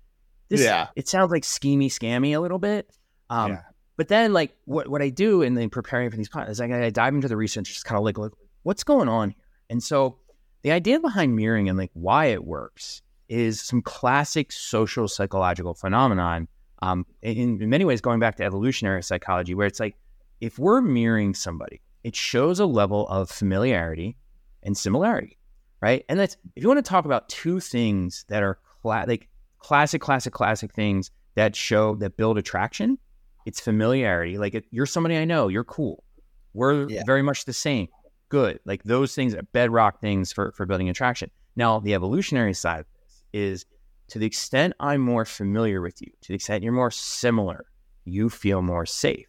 this, 0.48 0.62
yeah, 0.62 0.88
it 0.96 1.08
sounds 1.08 1.30
like 1.30 1.42
schemy, 1.42 1.86
scammy 1.86 2.34
a 2.34 2.40
little 2.40 2.58
bit. 2.58 2.88
Um, 3.28 3.52
yeah. 3.52 3.62
But 3.96 4.08
then, 4.08 4.32
like, 4.32 4.54
what, 4.66 4.88
what 4.88 5.02
I 5.02 5.08
do 5.08 5.42
in 5.42 5.54
the 5.54 5.68
preparing 5.68 6.10
for 6.10 6.16
these 6.16 6.28
podcasts 6.28 6.50
is 6.50 6.60
I, 6.60 6.66
I 6.84 6.90
dive 6.90 7.14
into 7.14 7.28
the 7.28 7.36
research, 7.36 7.72
just 7.72 7.84
kind 7.84 7.98
of 7.98 8.04
like, 8.04 8.18
look, 8.18 8.36
what's 8.62 8.84
going 8.84 9.08
on 9.08 9.30
here? 9.30 9.38
And 9.70 9.82
so 9.82 10.18
the 10.62 10.72
idea 10.72 11.00
behind 11.00 11.34
mirroring 11.34 11.68
and 11.68 11.78
like 11.78 11.90
why 11.94 12.26
it 12.26 12.44
works 12.44 13.02
is 13.28 13.60
some 13.60 13.82
classic 13.82 14.52
social 14.52 15.08
psychological 15.08 15.74
phenomenon. 15.74 16.48
Um, 16.82 17.06
in, 17.22 17.60
in 17.60 17.70
many 17.70 17.84
ways, 17.84 18.00
going 18.00 18.20
back 18.20 18.36
to 18.36 18.44
evolutionary 18.44 19.02
psychology, 19.02 19.54
where 19.54 19.66
it's 19.66 19.80
like 19.80 19.96
if 20.40 20.58
we're 20.58 20.80
mirroring 20.80 21.34
somebody, 21.34 21.80
it 22.04 22.14
shows 22.14 22.60
a 22.60 22.66
level 22.66 23.08
of 23.08 23.30
familiarity 23.30 24.16
and 24.62 24.76
similarity, 24.76 25.38
right? 25.80 26.04
And 26.08 26.20
that's 26.20 26.36
if 26.54 26.62
you 26.62 26.68
want 26.68 26.84
to 26.84 26.88
talk 26.88 27.04
about 27.04 27.28
two 27.28 27.60
things 27.60 28.24
that 28.28 28.42
are 28.42 28.58
cla- 28.82 29.06
like 29.08 29.28
classic, 29.58 30.00
classic, 30.00 30.32
classic 30.32 30.72
things 30.72 31.10
that 31.34 31.56
show 31.56 31.94
that 31.96 32.16
build 32.16 32.38
attraction, 32.38 32.98
it's 33.46 33.60
familiarity. 33.60 34.36
Like 34.36 34.66
you're 34.70 34.86
somebody 34.86 35.16
I 35.16 35.24
know, 35.24 35.48
you're 35.48 35.64
cool. 35.64 36.04
We're 36.52 36.88
yeah. 36.88 37.02
very 37.06 37.22
much 37.22 37.44
the 37.46 37.52
same. 37.52 37.88
Good. 38.28 38.60
Like 38.66 38.82
those 38.82 39.14
things 39.14 39.34
are 39.34 39.42
bedrock 39.52 40.00
things 40.00 40.32
for 40.32 40.52
for 40.52 40.66
building 40.66 40.90
attraction. 40.90 41.30
Now, 41.54 41.80
the 41.80 41.94
evolutionary 41.94 42.52
side 42.52 42.80
of 42.80 42.86
this 42.92 43.22
is 43.32 43.66
to 44.08 44.18
the 44.18 44.26
extent 44.26 44.74
I'm 44.78 45.00
more 45.00 45.24
familiar 45.24 45.80
with 45.80 46.02
you, 46.02 46.10
to 46.22 46.28
the 46.28 46.34
extent 46.34 46.62
you're 46.62 46.72
more 46.72 46.90
similar, 46.90 47.66
you 48.04 48.28
feel 48.28 48.62
more 48.62 48.84
safe. 48.84 49.26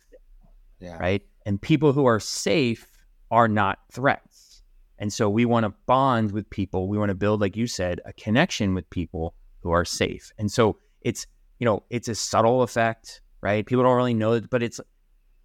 Yeah. 0.79 0.97
Right. 0.97 1.23
And 1.45 1.61
people 1.61 1.93
who 1.93 2.05
are 2.05 2.19
safe 2.19 2.87
are 3.31 3.47
not 3.47 3.79
threats. 3.91 4.61
And 4.99 5.13
so 5.13 5.29
we 5.29 5.45
want 5.45 5.65
to 5.65 5.73
bond 5.85 6.31
with 6.31 6.49
people. 6.49 6.87
We 6.87 6.97
want 6.97 7.09
to 7.09 7.15
build, 7.15 7.39
like 7.41 7.55
you 7.55 7.67
said, 7.67 8.01
a 8.05 8.13
connection 8.13 8.73
with 8.73 8.89
people 8.89 9.35
who 9.61 9.71
are 9.71 9.85
safe. 9.85 10.31
And 10.37 10.51
so 10.51 10.77
it's, 11.01 11.27
you 11.59 11.65
know, 11.65 11.83
it's 11.89 12.07
a 12.07 12.15
subtle 12.15 12.63
effect, 12.63 13.21
right? 13.41 13.65
People 13.65 13.83
don't 13.83 13.95
really 13.95 14.13
know 14.13 14.39
but 14.41 14.63
it's, 14.63 14.79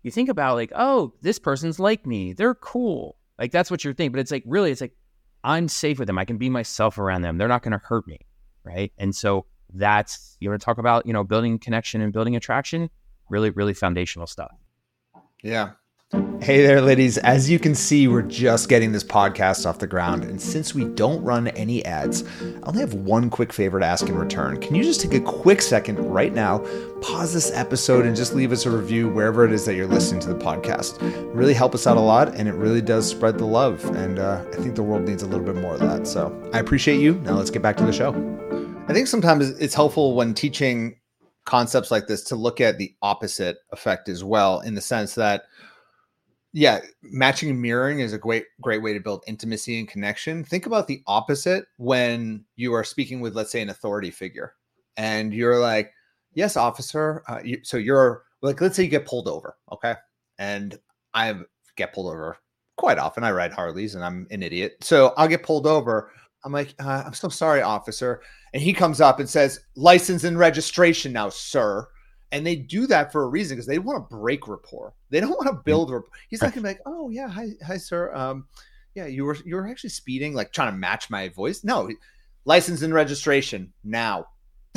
you 0.02 0.10
think 0.10 0.28
about 0.28 0.56
like, 0.56 0.72
oh, 0.74 1.14
this 1.22 1.38
person's 1.38 1.78
like 1.78 2.06
me. 2.06 2.32
They're 2.32 2.54
cool. 2.54 3.16
Like 3.38 3.52
that's 3.52 3.70
what 3.70 3.84
you're 3.84 3.94
thinking. 3.94 4.12
But 4.12 4.20
it's 4.20 4.30
like, 4.30 4.44
really, 4.46 4.70
it's 4.70 4.80
like, 4.80 4.96
I'm 5.44 5.68
safe 5.68 5.98
with 5.98 6.06
them. 6.06 6.18
I 6.18 6.24
can 6.24 6.38
be 6.38 6.50
myself 6.50 6.98
around 6.98 7.22
them. 7.22 7.38
They're 7.38 7.48
not 7.48 7.62
going 7.62 7.72
to 7.72 7.78
hurt 7.84 8.06
me. 8.06 8.18
Right. 8.64 8.92
And 8.98 9.14
so 9.14 9.46
that's, 9.74 10.36
you 10.40 10.50
want 10.50 10.60
to 10.60 10.64
talk 10.64 10.78
about, 10.78 11.06
you 11.06 11.12
know, 11.12 11.24
building 11.24 11.58
connection 11.58 12.00
and 12.00 12.12
building 12.12 12.36
attraction, 12.36 12.90
really, 13.28 13.50
really 13.50 13.74
foundational 13.74 14.26
stuff. 14.26 14.52
Yeah. 15.42 15.72
Hey 16.12 16.60
there, 16.60 16.82
ladies. 16.82 17.16
As 17.16 17.48
you 17.48 17.58
can 17.58 17.74
see, 17.74 18.06
we're 18.06 18.20
just 18.20 18.68
getting 18.68 18.92
this 18.92 19.02
podcast 19.02 19.64
off 19.64 19.78
the 19.78 19.86
ground. 19.86 20.24
And 20.24 20.38
since 20.38 20.74
we 20.74 20.84
don't 20.84 21.22
run 21.22 21.48
any 21.48 21.82
ads, 21.86 22.22
I 22.42 22.68
only 22.68 22.80
have 22.80 22.92
one 22.92 23.30
quick 23.30 23.50
favor 23.50 23.80
to 23.80 23.86
ask 23.86 24.06
in 24.06 24.14
return. 24.14 24.60
Can 24.60 24.74
you 24.74 24.84
just 24.84 25.00
take 25.00 25.14
a 25.14 25.20
quick 25.20 25.62
second 25.62 25.96
right 26.04 26.34
now, 26.34 26.58
pause 27.00 27.32
this 27.32 27.50
episode, 27.52 28.04
and 28.04 28.14
just 28.14 28.34
leave 28.34 28.52
us 28.52 28.66
a 28.66 28.70
review 28.70 29.08
wherever 29.08 29.46
it 29.46 29.52
is 29.52 29.64
that 29.64 29.74
you're 29.74 29.86
listening 29.86 30.20
to 30.20 30.28
the 30.28 30.38
podcast? 30.38 30.98
Really 31.34 31.54
help 31.54 31.74
us 31.74 31.86
out 31.86 31.96
a 31.96 32.00
lot, 32.00 32.34
and 32.34 32.46
it 32.46 32.54
really 32.56 32.82
does 32.82 33.08
spread 33.08 33.38
the 33.38 33.46
love. 33.46 33.82
And 33.96 34.18
uh, 34.18 34.44
I 34.52 34.56
think 34.56 34.74
the 34.74 34.82
world 34.82 35.08
needs 35.08 35.22
a 35.22 35.26
little 35.26 35.46
bit 35.46 35.56
more 35.56 35.74
of 35.74 35.80
that. 35.80 36.06
So 36.06 36.38
I 36.52 36.58
appreciate 36.58 37.00
you. 37.00 37.14
Now 37.20 37.36
let's 37.36 37.50
get 37.50 37.62
back 37.62 37.78
to 37.78 37.86
the 37.86 37.92
show. 37.92 38.12
I 38.86 38.92
think 38.92 39.06
sometimes 39.06 39.48
it's 39.48 39.74
helpful 39.74 40.14
when 40.14 40.34
teaching 40.34 40.96
concepts 41.44 41.90
like 41.90 42.06
this 42.06 42.22
to 42.22 42.36
look 42.36 42.60
at 42.60 42.78
the 42.78 42.94
opposite 43.00 43.58
effect 43.70 44.08
as 44.08 44.22
well, 44.22 44.60
in 44.60 44.74
the 44.74 44.80
sense 44.80 45.14
that 45.14 45.44
yeah, 46.52 46.80
matching 47.02 47.48
and 47.50 47.60
mirroring 47.60 48.00
is 48.00 48.12
a 48.12 48.18
great 48.18 48.44
great 48.60 48.82
way 48.82 48.92
to 48.92 49.00
build 49.00 49.24
intimacy 49.26 49.78
and 49.78 49.88
connection. 49.88 50.44
Think 50.44 50.66
about 50.66 50.86
the 50.86 51.02
opposite 51.06 51.64
when 51.78 52.44
you 52.56 52.74
are 52.74 52.84
speaking 52.84 53.20
with, 53.20 53.34
let's 53.34 53.50
say, 53.50 53.62
an 53.62 53.70
authority 53.70 54.10
figure, 54.10 54.54
and 54.96 55.32
you're 55.32 55.58
like, 55.58 55.92
"Yes, 56.34 56.56
officer." 56.56 57.22
Uh, 57.28 57.40
you, 57.42 57.60
so 57.62 57.78
you're 57.78 58.24
like, 58.42 58.60
let's 58.60 58.76
say 58.76 58.82
you 58.84 58.90
get 58.90 59.06
pulled 59.06 59.28
over, 59.28 59.56
okay, 59.72 59.94
and 60.38 60.78
I 61.14 61.34
get 61.76 61.94
pulled 61.94 62.12
over 62.12 62.36
quite 62.76 62.98
often. 62.98 63.24
I 63.24 63.30
ride 63.30 63.52
Harleys, 63.52 63.94
and 63.94 64.04
I'm 64.04 64.26
an 64.30 64.42
idiot, 64.42 64.76
so 64.82 65.14
I'll 65.16 65.28
get 65.28 65.42
pulled 65.42 65.66
over. 65.66 66.10
I'm 66.44 66.52
like, 66.52 66.74
uh, 66.80 67.04
I'm 67.06 67.14
so 67.14 67.28
sorry, 67.30 67.62
officer, 67.62 68.20
and 68.52 68.62
he 68.62 68.74
comes 68.74 69.00
up 69.00 69.20
and 69.20 69.28
says, 69.28 69.60
"License 69.74 70.24
and 70.24 70.38
registration 70.38 71.12
now, 71.14 71.30
sir." 71.30 71.86
And 72.32 72.46
they 72.46 72.56
do 72.56 72.86
that 72.86 73.12
for 73.12 73.22
a 73.22 73.28
reason 73.28 73.56
because 73.56 73.66
they 73.66 73.78
want 73.78 74.08
to 74.08 74.16
break 74.16 74.48
rapport. 74.48 74.94
They 75.10 75.20
don't 75.20 75.30
want 75.30 75.46
to 75.46 75.52
mm. 75.52 75.64
build 75.64 75.90
rapport. 75.90 76.10
He's 76.28 76.40
not 76.40 76.52
gonna 76.52 76.62
be 76.62 76.68
like, 76.70 76.80
"Oh 76.86 77.10
yeah, 77.10 77.28
hi, 77.28 77.50
hi, 77.64 77.76
sir. 77.76 78.12
Um, 78.14 78.46
yeah, 78.94 79.06
you 79.06 79.24
were 79.24 79.36
you 79.44 79.54
were 79.54 79.68
actually 79.68 79.90
speeding, 79.90 80.34
like 80.34 80.52
trying 80.52 80.72
to 80.72 80.78
match 80.78 81.10
my 81.10 81.28
voice." 81.28 81.62
No, 81.62 81.90
license 82.44 82.82
and 82.82 82.92
registration 82.92 83.72
now. 83.84 84.26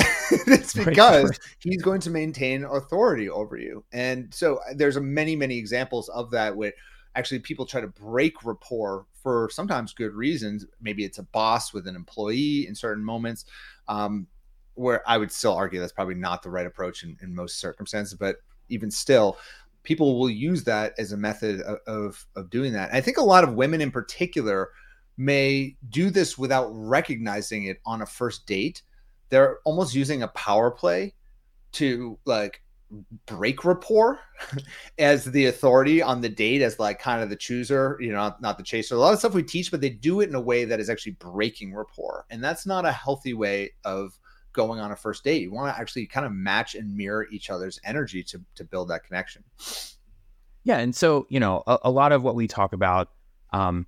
it's 0.47 0.73
because 0.73 1.39
he's 1.59 1.81
going 1.81 2.01
to 2.01 2.09
maintain 2.09 2.65
authority 2.65 3.29
over 3.29 3.57
you, 3.57 3.83
and 3.93 4.33
so 4.33 4.57
uh, 4.57 4.73
there's 4.75 4.97
a 4.97 5.01
many 5.01 5.35
many 5.35 5.57
examples 5.57 6.09
of 6.09 6.31
that 6.31 6.55
where 6.55 6.73
actually 7.15 7.39
people 7.39 7.65
try 7.65 7.79
to 7.79 7.87
break 7.87 8.43
rapport 8.43 9.05
for 9.23 9.49
sometimes 9.49 9.93
good 9.93 10.13
reasons. 10.13 10.65
Maybe 10.81 11.05
it's 11.05 11.19
a 11.19 11.23
boss 11.23 11.73
with 11.73 11.87
an 11.87 11.95
employee 11.95 12.67
in 12.67 12.75
certain 12.75 13.03
moments. 13.03 13.45
Um, 13.87 14.27
where 14.75 15.07
I 15.09 15.17
would 15.17 15.31
still 15.31 15.53
argue 15.53 15.79
that's 15.79 15.91
probably 15.91 16.15
not 16.15 16.43
the 16.43 16.49
right 16.49 16.65
approach 16.65 17.03
in, 17.03 17.17
in 17.21 17.33
most 17.33 17.59
circumstances, 17.59 18.13
but 18.13 18.37
even 18.69 18.91
still, 18.91 19.37
people 19.83 20.19
will 20.19 20.29
use 20.29 20.63
that 20.65 20.93
as 20.97 21.11
a 21.11 21.17
method 21.17 21.61
of, 21.61 21.79
of, 21.87 22.25
of 22.35 22.49
doing 22.49 22.73
that. 22.73 22.93
I 22.93 23.01
think 23.01 23.17
a 23.17 23.23
lot 23.23 23.43
of 23.43 23.53
women 23.53 23.81
in 23.81 23.91
particular 23.91 24.69
may 25.17 25.75
do 25.89 26.09
this 26.09 26.37
without 26.37 26.69
recognizing 26.71 27.65
it 27.65 27.79
on 27.85 28.01
a 28.01 28.05
first 28.05 28.45
date. 28.45 28.81
They're 29.29 29.59
almost 29.63 29.95
using 29.95 30.23
a 30.23 30.27
power 30.29 30.69
play 30.69 31.13
to 31.73 32.17
like 32.25 32.61
break 33.25 33.65
rapport 33.65 34.19
as 34.99 35.25
the 35.25 35.47
authority 35.47 36.01
on 36.01 36.21
the 36.21 36.29
date 36.29 36.61
as 36.61 36.79
like 36.79 36.99
kind 36.99 37.21
of 37.21 37.29
the 37.29 37.35
chooser 37.35 37.97
you 37.99 38.11
know 38.11 38.17
not, 38.17 38.41
not, 38.41 38.57
the 38.57 38.63
chaser 38.63 38.95
a 38.95 38.97
lot 38.97 39.11
of 39.11 39.19
stuff 39.19 39.33
we 39.33 39.41
teach 39.41 39.71
but 39.71 39.81
they 39.81 39.89
do 39.89 40.21
it 40.21 40.29
in 40.29 40.35
a 40.35 40.39
way 40.39 40.65
that 40.65 40.79
is 40.79 40.89
actually 40.89 41.13
breaking 41.13 41.73
rapport 41.73 42.25
and 42.29 42.43
that's 42.43 42.65
not 42.65 42.85
a 42.85 42.91
healthy 42.91 43.33
way 43.33 43.71
of 43.83 44.17
going 44.55 44.79
on 44.79 44.91
a 44.91 44.95
first 44.95 45.23
date. 45.23 45.41
You 45.41 45.51
want 45.51 45.73
to 45.75 45.79
actually 45.79 46.07
kind 46.07 46.25
of 46.25 46.31
match 46.31 46.75
and 46.75 46.95
mirror 46.95 47.27
each 47.31 47.49
other's 47.49 47.79
energy 47.83 48.23
to 48.23 48.41
to 48.55 48.63
build 48.63 48.89
that 48.89 49.03
connection. 49.03 49.43
Yeah, 50.63 50.79
and 50.79 50.95
so 50.95 51.27
you 51.29 51.39
know, 51.39 51.63
a, 51.67 51.77
a 51.83 51.91
lot 51.91 52.11
of 52.11 52.23
what 52.23 52.35
we 52.35 52.47
talk 52.47 52.73
about 52.73 53.09
um, 53.53 53.85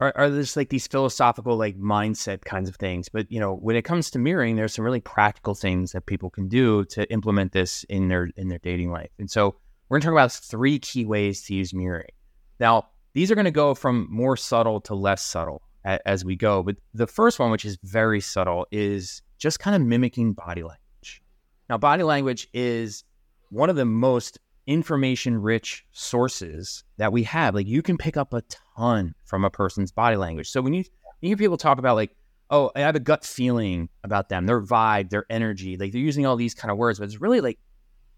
are, 0.00 0.12
are 0.16 0.30
just 0.30 0.56
like 0.56 0.70
these 0.70 0.86
philosophical, 0.86 1.56
like 1.56 1.78
mindset 1.78 2.44
kinds 2.44 2.68
of 2.68 2.76
things. 2.76 3.08
But 3.08 3.30
you 3.30 3.38
know, 3.38 3.54
when 3.54 3.76
it 3.76 3.82
comes 3.82 4.10
to 4.10 4.18
mirroring, 4.18 4.56
there's 4.56 4.74
some 4.74 4.84
really 4.84 5.00
practical 5.00 5.54
things 5.54 5.92
that 5.92 6.06
people 6.06 6.30
can 6.30 6.48
do 6.48 6.84
to 6.86 7.10
implement 7.12 7.52
this 7.52 7.84
in 7.84 8.08
their 8.08 8.30
in 8.36 8.48
their 8.48 8.58
dating 8.58 8.90
life. 8.90 9.10
And 9.18 9.30
so 9.30 9.56
we're 9.88 9.96
going 9.96 10.02
to 10.02 10.06
talk 10.06 10.14
about 10.14 10.32
three 10.32 10.78
key 10.78 11.04
ways 11.04 11.42
to 11.44 11.54
use 11.54 11.74
mirroring. 11.74 12.10
Now, 12.58 12.88
these 13.12 13.30
are 13.30 13.34
going 13.34 13.44
to 13.46 13.50
go 13.50 13.74
from 13.74 14.06
more 14.10 14.36
subtle 14.36 14.80
to 14.82 14.94
less 14.94 15.22
subtle 15.22 15.62
as 15.84 16.24
we 16.24 16.36
go. 16.36 16.62
But 16.62 16.76
the 16.94 17.06
first 17.06 17.38
one, 17.38 17.50
which 17.50 17.64
is 17.64 17.78
very 17.82 18.20
subtle, 18.20 18.66
is 18.70 19.22
just 19.40 19.58
kind 19.58 19.74
of 19.74 19.82
mimicking 19.82 20.34
body 20.34 20.62
language. 20.62 21.22
Now, 21.68 21.78
body 21.78 22.04
language 22.04 22.46
is 22.52 23.02
one 23.48 23.70
of 23.70 23.76
the 23.76 23.84
most 23.84 24.38
information 24.66 25.40
rich 25.40 25.84
sources 25.90 26.84
that 26.98 27.12
we 27.12 27.24
have. 27.24 27.54
Like 27.54 27.66
you 27.66 27.82
can 27.82 27.98
pick 27.98 28.16
up 28.16 28.32
a 28.32 28.42
ton 28.76 29.14
from 29.24 29.44
a 29.44 29.50
person's 29.50 29.90
body 29.90 30.16
language. 30.16 30.48
So 30.48 30.60
when 30.60 30.74
you, 30.74 30.84
you 31.20 31.30
hear 31.30 31.36
people 31.36 31.56
talk 31.56 31.78
about 31.78 31.96
like, 31.96 32.14
oh, 32.50 32.70
I 32.76 32.80
have 32.80 32.94
a 32.94 33.00
gut 33.00 33.24
feeling 33.24 33.88
about 34.04 34.28
them, 34.28 34.46
their 34.46 34.60
vibe, 34.60 35.10
their 35.10 35.24
energy, 35.30 35.76
like 35.76 35.92
they're 35.92 36.00
using 36.00 36.26
all 36.26 36.36
these 36.36 36.54
kind 36.54 36.70
of 36.70 36.78
words, 36.78 36.98
but 36.98 37.06
it's 37.06 37.20
really 37.20 37.40
like 37.40 37.58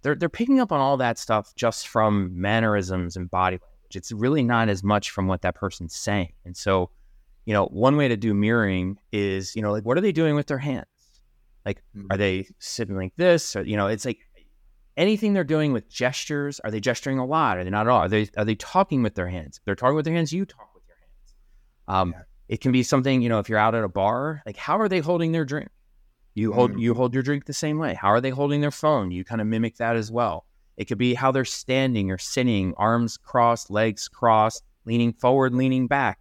they're 0.02 0.14
they're 0.14 0.29
picking 0.29 0.61
up 0.61 0.73
on 0.73 0.81
all 0.81 0.97
that 0.97 1.19
stuff 1.19 1.55
just 1.55 1.88
from 1.88 2.38
mannerisms 2.38 3.17
and 3.17 3.31
body 3.31 3.57
language. 3.57 3.97
It's 3.97 4.12
really 4.12 4.43
not 4.43 4.69
as 4.69 4.83
much 4.83 5.11
from 5.11 5.26
what 5.26 5.43
that 5.43 5.55
person's 5.55 5.95
saying. 5.95 6.33
And 6.45 6.57
so, 6.57 6.91
you 7.45 7.55
know, 7.55 7.67
one 7.67 7.97
way 7.97 8.09
to 8.09 8.17
do 8.17 8.35
mirroring 8.35 8.99
is, 9.12 9.55
you 9.55 9.62
know, 9.62 9.71
like 9.71 9.85
what 9.85 9.97
are 9.97 10.02
they 10.02 10.12
doing 10.12 10.35
with 10.35 10.47
their 10.47 10.59
hands? 10.59 10.87
Like, 11.64 11.83
mm-hmm. 11.97 12.09
are 12.11 12.16
they 12.16 12.47
sitting 12.59 12.97
like 12.97 13.14
this? 13.16 13.57
Or, 13.57 13.62
you 13.62 13.76
know, 13.76 13.87
it's 13.87 14.04
like 14.04 14.19
anything 14.97 15.33
they're 15.33 15.45
doing 15.45 15.73
with 15.73 15.88
gestures. 15.88 16.61
Are 16.61 16.71
they 16.71 16.81
gesturing 16.81 17.19
a 17.19 17.26
lot? 17.26 17.59
Are 17.59 17.64
they 17.64 17.71
not 17.71 17.87
at 17.87 17.90
all? 17.90 18.00
Are 18.00 18.09
they, 18.09 18.28
are 18.37 18.45
they 18.45 18.54
talking 18.57 19.02
with 19.02 19.14
their 19.14 19.28
hands? 19.28 19.59
If 19.59 19.64
they're 19.64 19.75
talking 19.75 19.97
with 19.97 20.04
their 20.04 20.14
hands, 20.14 20.33
you 20.33 20.45
talk 20.45 20.75
with 20.75 20.85
your 20.88 20.97
hands. 20.97 21.35
Um, 21.88 22.14
yeah. 22.16 22.23
It 22.49 22.61
can 22.61 22.73
be 22.73 22.83
something, 22.83 23.23
you 23.23 23.28
know, 23.28 23.38
if 23.38 23.49
you're 23.49 23.59
out 23.59 23.75
at 23.75 23.85
a 23.85 23.88
bar, 23.88 24.42
like 24.45 24.57
how 24.57 24.78
are 24.78 24.88
they 24.88 25.00
holding 25.00 25.33
their 25.33 25.45
drink? 25.45 25.69
You 26.35 26.52
hold, 26.52 26.73
mm-hmm. 26.73 26.81
you 26.81 26.95
hold 26.95 27.14
your 27.14 27.23
drink 27.23 27.45
the 27.45 27.52
same 27.52 27.78
way. 27.78 27.95
How 27.95 28.09
are 28.09 28.21
they 28.21 28.31
holding 28.31 28.61
their 28.61 28.71
phone? 28.71 29.11
You 29.11 29.25
kind 29.25 29.40
of 29.40 29.47
mimic 29.47 29.76
that 29.76 29.97
as 29.97 30.11
well. 30.11 30.47
It 30.76 30.87
could 30.87 30.99
be 30.99 31.14
how 31.14 31.31
they're 31.31 31.45
standing 31.45 32.11
or 32.11 32.19
sitting, 32.19 32.75
arms 32.76 33.16
crossed, 33.19 33.71
legs 33.71 34.09
crossed, 34.09 34.64
leaning 34.85 35.12
forward, 35.12 35.54
leaning 35.54 35.87
back. 35.87 36.19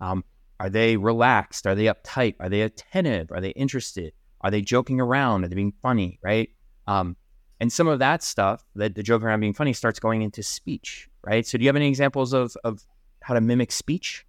Um, 0.00 0.24
are 0.60 0.70
they 0.70 0.96
relaxed? 0.96 1.66
Are 1.66 1.74
they 1.74 1.86
uptight? 1.86 2.36
Are 2.40 2.48
they 2.48 2.62
attentive? 2.62 3.32
Are 3.32 3.40
they 3.40 3.50
interested? 3.50 4.12
Are 4.44 4.50
they 4.50 4.60
joking 4.60 5.00
around? 5.00 5.44
Are 5.44 5.48
they 5.48 5.56
being 5.56 5.72
funny? 5.82 6.20
Right. 6.22 6.50
Um, 6.86 7.16
and 7.60 7.72
some 7.72 7.88
of 7.88 7.98
that 8.00 8.22
stuff, 8.22 8.62
that 8.76 8.94
the 8.94 9.02
joking 9.02 9.26
around 9.26 9.40
being 9.40 9.54
funny, 9.54 9.72
starts 9.72 9.98
going 9.98 10.20
into 10.20 10.42
speech. 10.42 11.08
Right. 11.22 11.46
So, 11.46 11.56
do 11.56 11.64
you 11.64 11.68
have 11.68 11.76
any 11.76 11.88
examples 11.88 12.34
of 12.34 12.54
of 12.62 12.84
how 13.22 13.34
to 13.34 13.40
mimic 13.40 13.72
speech, 13.72 14.26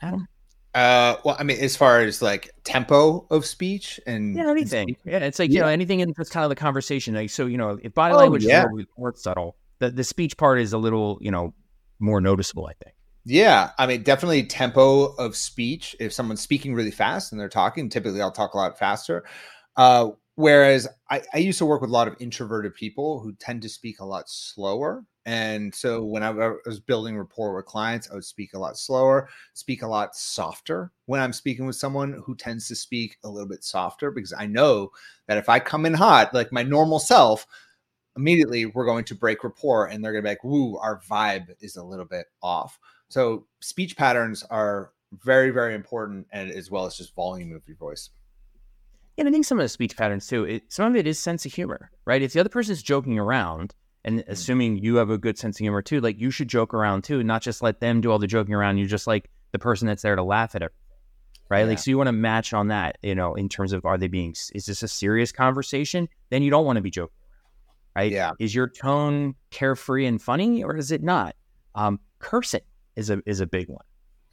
Adam? 0.00 0.28
Uh, 0.72 1.16
well, 1.24 1.36
I 1.38 1.42
mean, 1.42 1.58
as 1.58 1.74
far 1.74 2.00
as 2.00 2.22
like 2.22 2.50
tempo 2.62 3.26
of 3.30 3.44
speech 3.44 3.98
and 4.06 4.36
yeah, 4.36 4.50
anything. 4.50 4.90
And 5.04 5.12
yeah, 5.12 5.18
it's 5.18 5.38
like 5.38 5.50
yeah. 5.50 5.54
you 5.54 5.60
know 5.62 5.68
anything 5.68 6.00
in 6.00 6.12
this 6.16 6.28
kind 6.28 6.44
of 6.44 6.50
the 6.50 6.54
conversation. 6.54 7.14
Like 7.14 7.30
so, 7.30 7.46
you 7.46 7.58
know, 7.58 7.78
if 7.82 7.92
body 7.92 8.14
oh, 8.14 8.18
language 8.18 8.44
yeah. 8.44 8.66
is 8.78 8.86
more 8.96 9.14
subtle, 9.16 9.56
the 9.80 9.90
the 9.90 10.04
speech 10.04 10.36
part 10.36 10.60
is 10.60 10.72
a 10.72 10.78
little 10.78 11.18
you 11.20 11.32
know 11.32 11.54
more 11.98 12.20
noticeable. 12.20 12.66
I 12.66 12.74
think. 12.84 12.94
Yeah, 13.24 13.70
I 13.76 13.88
mean, 13.88 14.04
definitely 14.04 14.44
tempo 14.44 15.06
of 15.16 15.34
speech. 15.34 15.96
If 15.98 16.12
someone's 16.12 16.40
speaking 16.40 16.74
really 16.74 16.92
fast 16.92 17.32
and 17.32 17.40
they're 17.40 17.48
talking, 17.48 17.88
typically 17.88 18.22
I'll 18.22 18.30
talk 18.30 18.54
a 18.54 18.56
lot 18.56 18.78
faster. 18.78 19.24
Uh, 19.76 20.10
whereas 20.36 20.88
I, 21.10 21.22
I, 21.34 21.38
used 21.38 21.58
to 21.58 21.66
work 21.66 21.80
with 21.80 21.90
a 21.90 21.92
lot 21.92 22.08
of 22.08 22.16
introverted 22.18 22.74
people 22.74 23.20
who 23.20 23.34
tend 23.34 23.62
to 23.62 23.68
speak 23.68 24.00
a 24.00 24.04
lot 24.04 24.28
slower. 24.28 25.04
And 25.26 25.74
so 25.74 26.04
when 26.04 26.22
I 26.22 26.30
was 26.30 26.78
building 26.78 27.18
rapport 27.18 27.54
with 27.54 27.66
clients, 27.66 28.08
I 28.10 28.14
would 28.14 28.24
speak 28.24 28.54
a 28.54 28.58
lot 28.58 28.78
slower, 28.78 29.28
speak 29.54 29.82
a 29.82 29.86
lot 29.86 30.14
softer 30.14 30.92
when 31.06 31.20
I'm 31.20 31.32
speaking 31.32 31.66
with 31.66 31.76
someone 31.76 32.22
who 32.24 32.36
tends 32.36 32.68
to 32.68 32.76
speak 32.76 33.16
a 33.24 33.28
little 33.28 33.48
bit 33.48 33.64
softer 33.64 34.10
because 34.10 34.32
I 34.32 34.46
know 34.46 34.92
that 35.26 35.38
if 35.38 35.48
I 35.48 35.58
come 35.58 35.84
in 35.84 35.94
hot, 35.94 36.32
like 36.32 36.52
my 36.52 36.62
normal 36.62 37.00
self, 37.00 37.46
immediately 38.16 38.66
we're 38.66 38.86
going 38.86 39.04
to 39.04 39.14
break 39.14 39.44
rapport 39.44 39.86
and 39.86 40.02
they're 40.02 40.12
going 40.12 40.22
to 40.22 40.26
be 40.26 40.30
like, 40.30 40.44
woo, 40.44 40.76
our 40.78 41.00
vibe 41.00 41.48
is 41.60 41.76
a 41.76 41.84
little 41.84 42.04
bit 42.04 42.26
off. 42.42 42.78
So 43.08 43.46
speech 43.60 43.96
patterns 43.96 44.42
are 44.44 44.92
very, 45.24 45.50
very 45.50 45.74
important, 45.74 46.26
and 46.32 46.50
as 46.50 46.70
well 46.70 46.86
as 46.86 46.96
just 46.96 47.14
volume 47.14 47.54
of 47.54 47.66
your 47.66 47.76
voice. 47.76 48.10
And 49.18 49.28
I 49.28 49.30
think 49.30 49.44
some 49.44 49.58
of 49.58 49.64
the 49.64 49.68
speech 49.68 49.96
patterns 49.96 50.26
too, 50.26 50.44
it, 50.44 50.64
some 50.68 50.90
of 50.90 50.96
it 50.96 51.06
is 51.06 51.18
sense 51.18 51.46
of 51.46 51.52
humor, 51.52 51.90
right? 52.04 52.22
If 52.22 52.32
the 52.32 52.40
other 52.40 52.48
person 52.48 52.72
is 52.72 52.82
joking 52.82 53.18
around, 53.18 53.74
and 54.04 54.20
mm. 54.20 54.28
assuming 54.28 54.78
you 54.78 54.96
have 54.96 55.10
a 55.10 55.18
good 55.18 55.38
sense 55.38 55.56
of 55.56 55.60
humor 55.60 55.82
too, 55.82 56.00
like 56.00 56.18
you 56.18 56.30
should 56.30 56.48
joke 56.48 56.72
around 56.74 57.02
too, 57.02 57.22
not 57.22 57.42
just 57.42 57.62
let 57.62 57.80
them 57.80 58.00
do 58.00 58.10
all 58.10 58.18
the 58.18 58.26
joking 58.26 58.54
around. 58.54 58.78
You're 58.78 58.88
just 58.88 59.06
like 59.06 59.30
the 59.52 59.58
person 59.58 59.86
that's 59.86 60.02
there 60.02 60.16
to 60.16 60.22
laugh 60.22 60.54
at 60.54 60.62
it, 60.62 60.72
right? 61.48 61.60
Yeah. 61.60 61.66
Like, 61.66 61.78
so 61.78 61.90
you 61.90 61.96
want 61.96 62.08
to 62.08 62.12
match 62.12 62.52
on 62.52 62.68
that, 62.68 62.98
you 63.02 63.14
know, 63.14 63.34
in 63.34 63.48
terms 63.48 63.72
of 63.72 63.84
are 63.84 63.98
they 63.98 64.08
being, 64.08 64.34
is 64.54 64.66
this 64.66 64.82
a 64.82 64.88
serious 64.88 65.32
conversation? 65.32 66.08
Then 66.30 66.42
you 66.42 66.50
don't 66.50 66.64
want 66.64 66.76
to 66.76 66.82
be 66.82 66.90
joking, 66.90 67.16
right? 67.96 68.12
Yeah. 68.12 68.32
Is 68.38 68.54
your 68.54 68.68
tone 68.68 69.34
carefree 69.50 70.06
and 70.06 70.22
funny, 70.22 70.62
or 70.62 70.76
is 70.76 70.92
it 70.92 71.02
not? 71.02 71.34
Um, 71.74 72.00
cursing 72.18 72.62
is 72.94 73.10
a 73.10 73.20
is 73.26 73.40
a 73.40 73.46
big 73.46 73.68
one, 73.68 73.84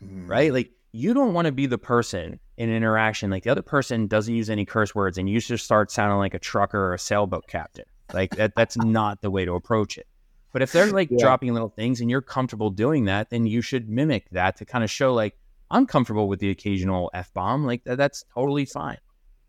mm. 0.04 0.30
right? 0.30 0.54
Like 0.54 0.72
you 0.94 1.14
don't 1.14 1.34
want 1.34 1.48
to 1.48 1.52
be 1.52 1.66
the 1.66 1.78
person 1.78 2.40
in 2.56 2.70
an 2.70 2.76
interaction 2.76 3.32
like 3.32 3.44
the 3.44 3.50
other 3.50 3.64
person 3.64 4.08
doesn't 4.08 4.34
use 4.34 4.50
any 4.50 4.64
curse 4.64 4.94
words 4.94 5.18
and 5.18 5.28
you 5.28 5.42
just 5.42 5.66
start 5.66 5.92
sounding 5.92 6.20
like 6.20 6.36
a 6.36 6.40
trucker 6.40 6.80
or 6.80 6.94
a 6.94 7.00
sailboat 7.00 7.48
captain. 7.48 7.86
Like 8.14 8.36
that 8.36 8.54
that's 8.56 8.78
not 8.78 9.22
the 9.22 9.32
way 9.32 9.44
to 9.44 9.54
approach 9.54 9.98
it. 9.98 10.08
But 10.54 10.62
if 10.62 10.72
they're 10.72 10.92
like 10.92 11.10
yeah. 11.10 11.18
dropping 11.20 11.52
little 11.54 11.70
things 11.70 12.00
and 12.00 12.12
you're 12.12 12.22
comfortable 12.22 12.70
doing 12.70 13.06
that, 13.06 13.32
then 13.32 13.48
you 13.48 13.62
should 13.62 13.90
mimic 13.90 14.30
that 14.32 14.56
to 14.58 14.66
kind 14.66 14.84
of 14.84 14.92
show 14.92 15.14
like 15.14 15.36
I'm 15.72 15.88
comfortable 15.88 16.28
with 16.28 16.40
the 16.40 16.52
occasional 16.52 17.10
f 17.16 17.34
bomb. 17.34 17.66
Like 17.66 17.84
that, 17.86 17.98
that's 17.98 18.24
totally 18.36 18.66
fine. 18.66 19.00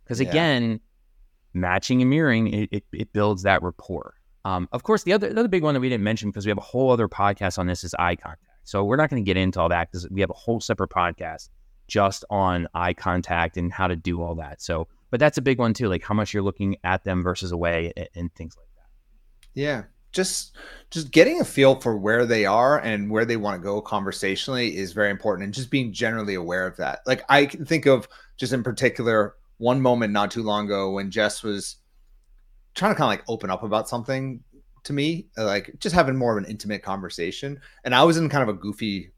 Because 0.02 0.22
yeah. 0.22 0.30
again, 0.30 0.80
matching 1.52 2.00
and 2.00 2.08
mirroring 2.08 2.52
it, 2.54 2.68
it, 2.72 2.84
it 2.90 3.12
builds 3.12 3.42
that 3.42 3.62
rapport. 3.62 4.14
Um, 4.46 4.66
of 4.72 4.82
course, 4.82 5.02
the 5.02 5.12
other 5.12 5.30
the 5.30 5.40
other 5.40 5.48
big 5.48 5.62
one 5.62 5.74
that 5.74 5.80
we 5.80 5.90
didn't 5.90 6.04
mention 6.04 6.30
because 6.30 6.46
we 6.46 6.50
have 6.50 6.58
a 6.58 6.62
whole 6.62 6.90
other 6.90 7.08
podcast 7.08 7.58
on 7.58 7.66
this 7.66 7.84
is 7.84 7.94
eye 7.98 8.16
contact. 8.16 8.40
So 8.64 8.84
we're 8.84 8.96
not 8.96 9.10
going 9.10 9.22
to 9.22 9.26
get 9.26 9.36
into 9.36 9.60
all 9.60 9.68
that 9.68 9.90
because 9.90 10.08
we 10.10 10.20
have 10.20 10.30
a 10.30 10.34
whole 10.34 10.60
separate 10.60 10.90
podcast 10.90 11.50
just 11.86 12.24
on 12.30 12.66
eye 12.74 12.94
contact 12.94 13.56
and 13.56 13.72
how 13.72 13.86
to 13.86 13.96
do 13.96 14.22
all 14.22 14.34
that. 14.36 14.60
So, 14.62 14.88
but 15.10 15.20
that's 15.20 15.38
a 15.38 15.42
big 15.42 15.58
one 15.58 15.74
too, 15.74 15.88
like 15.88 16.02
how 16.02 16.14
much 16.14 16.32
you're 16.32 16.42
looking 16.42 16.76
at 16.82 17.04
them 17.04 17.22
versus 17.22 17.52
away 17.52 17.92
and, 17.96 18.08
and 18.14 18.34
things 18.34 18.56
like 18.56 18.66
that. 18.76 19.50
Yeah, 19.60 19.82
just 20.12 20.56
just 20.90 21.10
getting 21.10 21.40
a 21.40 21.44
feel 21.44 21.80
for 21.80 21.96
where 21.96 22.24
they 22.24 22.46
are 22.46 22.78
and 22.78 23.10
where 23.10 23.24
they 23.24 23.36
want 23.36 23.60
to 23.60 23.64
go 23.64 23.80
conversationally 23.82 24.76
is 24.76 24.92
very 24.92 25.10
important, 25.10 25.44
and 25.44 25.54
just 25.54 25.70
being 25.70 25.92
generally 25.92 26.34
aware 26.34 26.66
of 26.66 26.76
that. 26.78 27.00
Like 27.06 27.22
I 27.28 27.46
can 27.46 27.66
think 27.66 27.86
of 27.86 28.08
just 28.36 28.52
in 28.52 28.62
particular 28.62 29.34
one 29.58 29.80
moment 29.80 30.12
not 30.12 30.30
too 30.30 30.42
long 30.42 30.64
ago 30.64 30.90
when 30.92 31.10
Jess 31.10 31.42
was 31.42 31.76
trying 32.74 32.92
to 32.92 32.98
kind 32.98 33.12
of 33.12 33.18
like 33.18 33.24
open 33.28 33.50
up 33.50 33.62
about 33.62 33.88
something 33.88 34.40
to 34.84 34.92
me, 34.92 35.26
like 35.36 35.74
just 35.78 35.94
having 35.94 36.16
more 36.16 36.36
of 36.36 36.42
an 36.42 36.50
intimate 36.50 36.82
conversation. 36.82 37.60
And 37.84 37.94
I 37.94 38.04
was 38.04 38.16
in 38.16 38.28
kind 38.28 38.42
of 38.42 38.54
a 38.54 38.58
goofy 38.58 39.12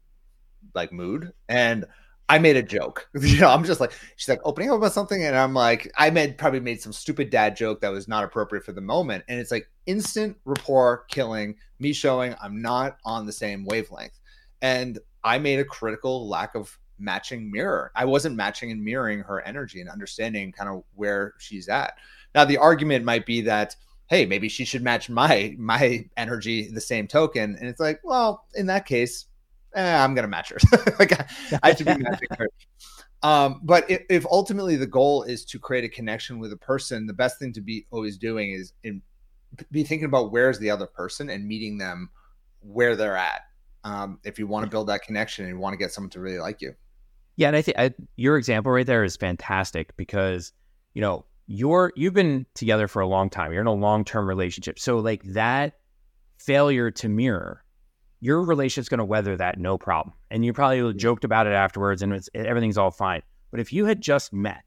like 0.73 0.91
mood 0.91 1.33
and 1.47 1.85
I 2.29 2.39
made 2.39 2.57
a 2.57 2.63
joke. 2.63 3.09
you 3.19 3.39
know, 3.39 3.49
I'm 3.49 3.63
just 3.63 3.79
like, 3.79 3.93
she's 4.15 4.27
like 4.27 4.41
opening 4.43 4.69
up 4.69 4.77
about 4.77 4.93
something, 4.93 5.23
and 5.23 5.35
I'm 5.35 5.53
like, 5.53 5.89
I 5.95 6.09
made 6.09 6.37
probably 6.37 6.59
made 6.59 6.81
some 6.81 6.91
stupid 6.91 7.29
dad 7.29 7.55
joke 7.55 7.81
that 7.81 7.91
was 7.91 8.07
not 8.07 8.23
appropriate 8.23 8.65
for 8.65 8.73
the 8.73 8.81
moment. 8.81 9.23
And 9.27 9.39
it's 9.39 9.51
like 9.51 9.69
instant 9.85 10.37
rapport 10.43 11.05
killing, 11.07 11.55
me 11.79 11.93
showing 11.93 12.35
I'm 12.41 12.61
not 12.61 12.97
on 13.05 13.25
the 13.25 13.31
same 13.31 13.65
wavelength. 13.65 14.19
And 14.61 14.99
I 15.23 15.39
made 15.39 15.59
a 15.59 15.65
critical 15.65 16.27
lack 16.27 16.55
of 16.55 16.77
matching 16.99 17.51
mirror. 17.51 17.91
I 17.95 18.05
wasn't 18.05 18.35
matching 18.35 18.71
and 18.71 18.83
mirroring 18.83 19.19
her 19.21 19.41
energy 19.41 19.79
and 19.79 19.89
understanding 19.89 20.51
kind 20.51 20.69
of 20.69 20.83
where 20.95 21.33
she's 21.37 21.69
at. 21.69 21.93
Now 22.35 22.43
the 22.43 22.57
argument 22.57 23.05
might 23.05 23.25
be 23.25 23.41
that 23.41 23.75
hey, 24.07 24.25
maybe 24.25 24.49
she 24.49 24.65
should 24.65 24.81
match 24.81 25.09
my 25.09 25.55
my 25.57 26.05
energy 26.15 26.69
the 26.69 26.81
same 26.81 27.07
token. 27.07 27.55
And 27.59 27.67
it's 27.67 27.79
like, 27.79 27.99
well, 28.03 28.45
in 28.55 28.67
that 28.67 28.85
case, 28.85 29.25
eh, 29.75 30.03
I'm 30.03 30.15
gonna 30.15 30.27
match 30.27 30.49
her. 30.49 30.57
like 30.99 31.19
I, 31.19 31.27
I 31.63 31.75
should 31.75 31.85
be 31.85 31.97
matching 31.97 32.29
her. 32.37 32.47
Um, 33.23 33.61
but 33.63 33.89
if, 33.89 34.03
if, 34.09 34.25
ultimately 34.27 34.75
the 34.75 34.85
goal 34.85 35.23
is 35.23 35.43
to 35.45 35.57
create 35.57 35.83
a 35.83 35.89
connection 35.89 36.37
with 36.37 36.53
a 36.53 36.57
person, 36.57 37.07
the 37.07 37.13
best 37.13 37.39
thing 37.39 37.51
to 37.53 37.61
be 37.61 37.87
always 37.89 38.15
doing 38.15 38.51
is 38.51 38.73
in, 38.83 39.01
be 39.71 39.83
thinking 39.83 40.05
about 40.05 40.31
where's 40.31 40.59
the 40.59 40.69
other 40.69 40.85
person 40.85 41.29
and 41.31 41.47
meeting 41.47 41.79
them 41.79 42.11
where 42.59 42.95
they're 42.95 43.17
at. 43.17 43.41
Um, 43.83 44.19
if 44.23 44.37
you 44.37 44.45
want 44.45 44.65
to 44.65 44.69
build 44.69 44.87
that 44.87 45.01
connection 45.01 45.45
and 45.45 45.55
you 45.55 45.59
want 45.59 45.73
to 45.73 45.77
get 45.77 45.91
someone 45.91 46.11
to 46.11 46.19
really 46.19 46.37
like 46.37 46.61
you. 46.61 46.75
Yeah, 47.37 47.47
and 47.47 47.55
I 47.55 47.61
think 47.61 47.77
your 48.17 48.37
example 48.37 48.71
right 48.71 48.85
there 48.85 49.03
is 49.03 49.15
fantastic 49.15 49.95
because 49.95 50.53
you 50.93 51.01
know 51.01 51.25
you're 51.47 51.93
you've 51.95 52.13
been 52.13 52.45
together 52.53 52.87
for 52.87 53.01
a 53.01 53.07
long 53.07 53.29
time. 53.29 53.51
You're 53.51 53.61
in 53.61 53.67
a 53.67 53.73
long 53.73 54.05
term 54.05 54.27
relationship. 54.27 54.77
So 54.77 54.97
like 54.97 55.23
that 55.23 55.73
failure 56.37 56.91
to 56.91 57.09
mirror, 57.09 57.63
your 58.19 58.43
relationship's 58.43 58.89
going 58.89 58.99
to 58.99 59.05
weather 59.05 59.37
that 59.37 59.57
no 59.57 59.77
problem. 59.77 60.13
And 60.29 60.43
you 60.45 60.53
probably 60.53 60.93
joked 60.93 61.23
about 61.23 61.47
it 61.47 61.53
afterwards, 61.53 62.01
and 62.01 62.13
it's 62.13 62.29
everything's 62.35 62.77
all 62.77 62.91
fine. 62.91 63.21
But 63.49 63.61
if 63.61 63.71
you 63.71 63.85
had 63.85 64.01
just 64.01 64.33
met, 64.33 64.63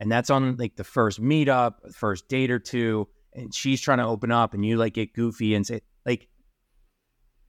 and 0.00 0.10
that's 0.10 0.30
on 0.30 0.56
like 0.56 0.76
the 0.76 0.84
first 0.84 1.20
meetup, 1.20 1.94
first 1.94 2.28
date 2.28 2.50
or 2.50 2.58
two, 2.58 3.06
and 3.34 3.54
she's 3.54 3.80
trying 3.80 3.98
to 3.98 4.06
open 4.06 4.32
up, 4.32 4.54
and 4.54 4.64
you 4.64 4.76
like 4.76 4.94
get 4.94 5.12
goofy 5.12 5.54
and 5.54 5.66
say 5.66 5.82
like, 6.06 6.28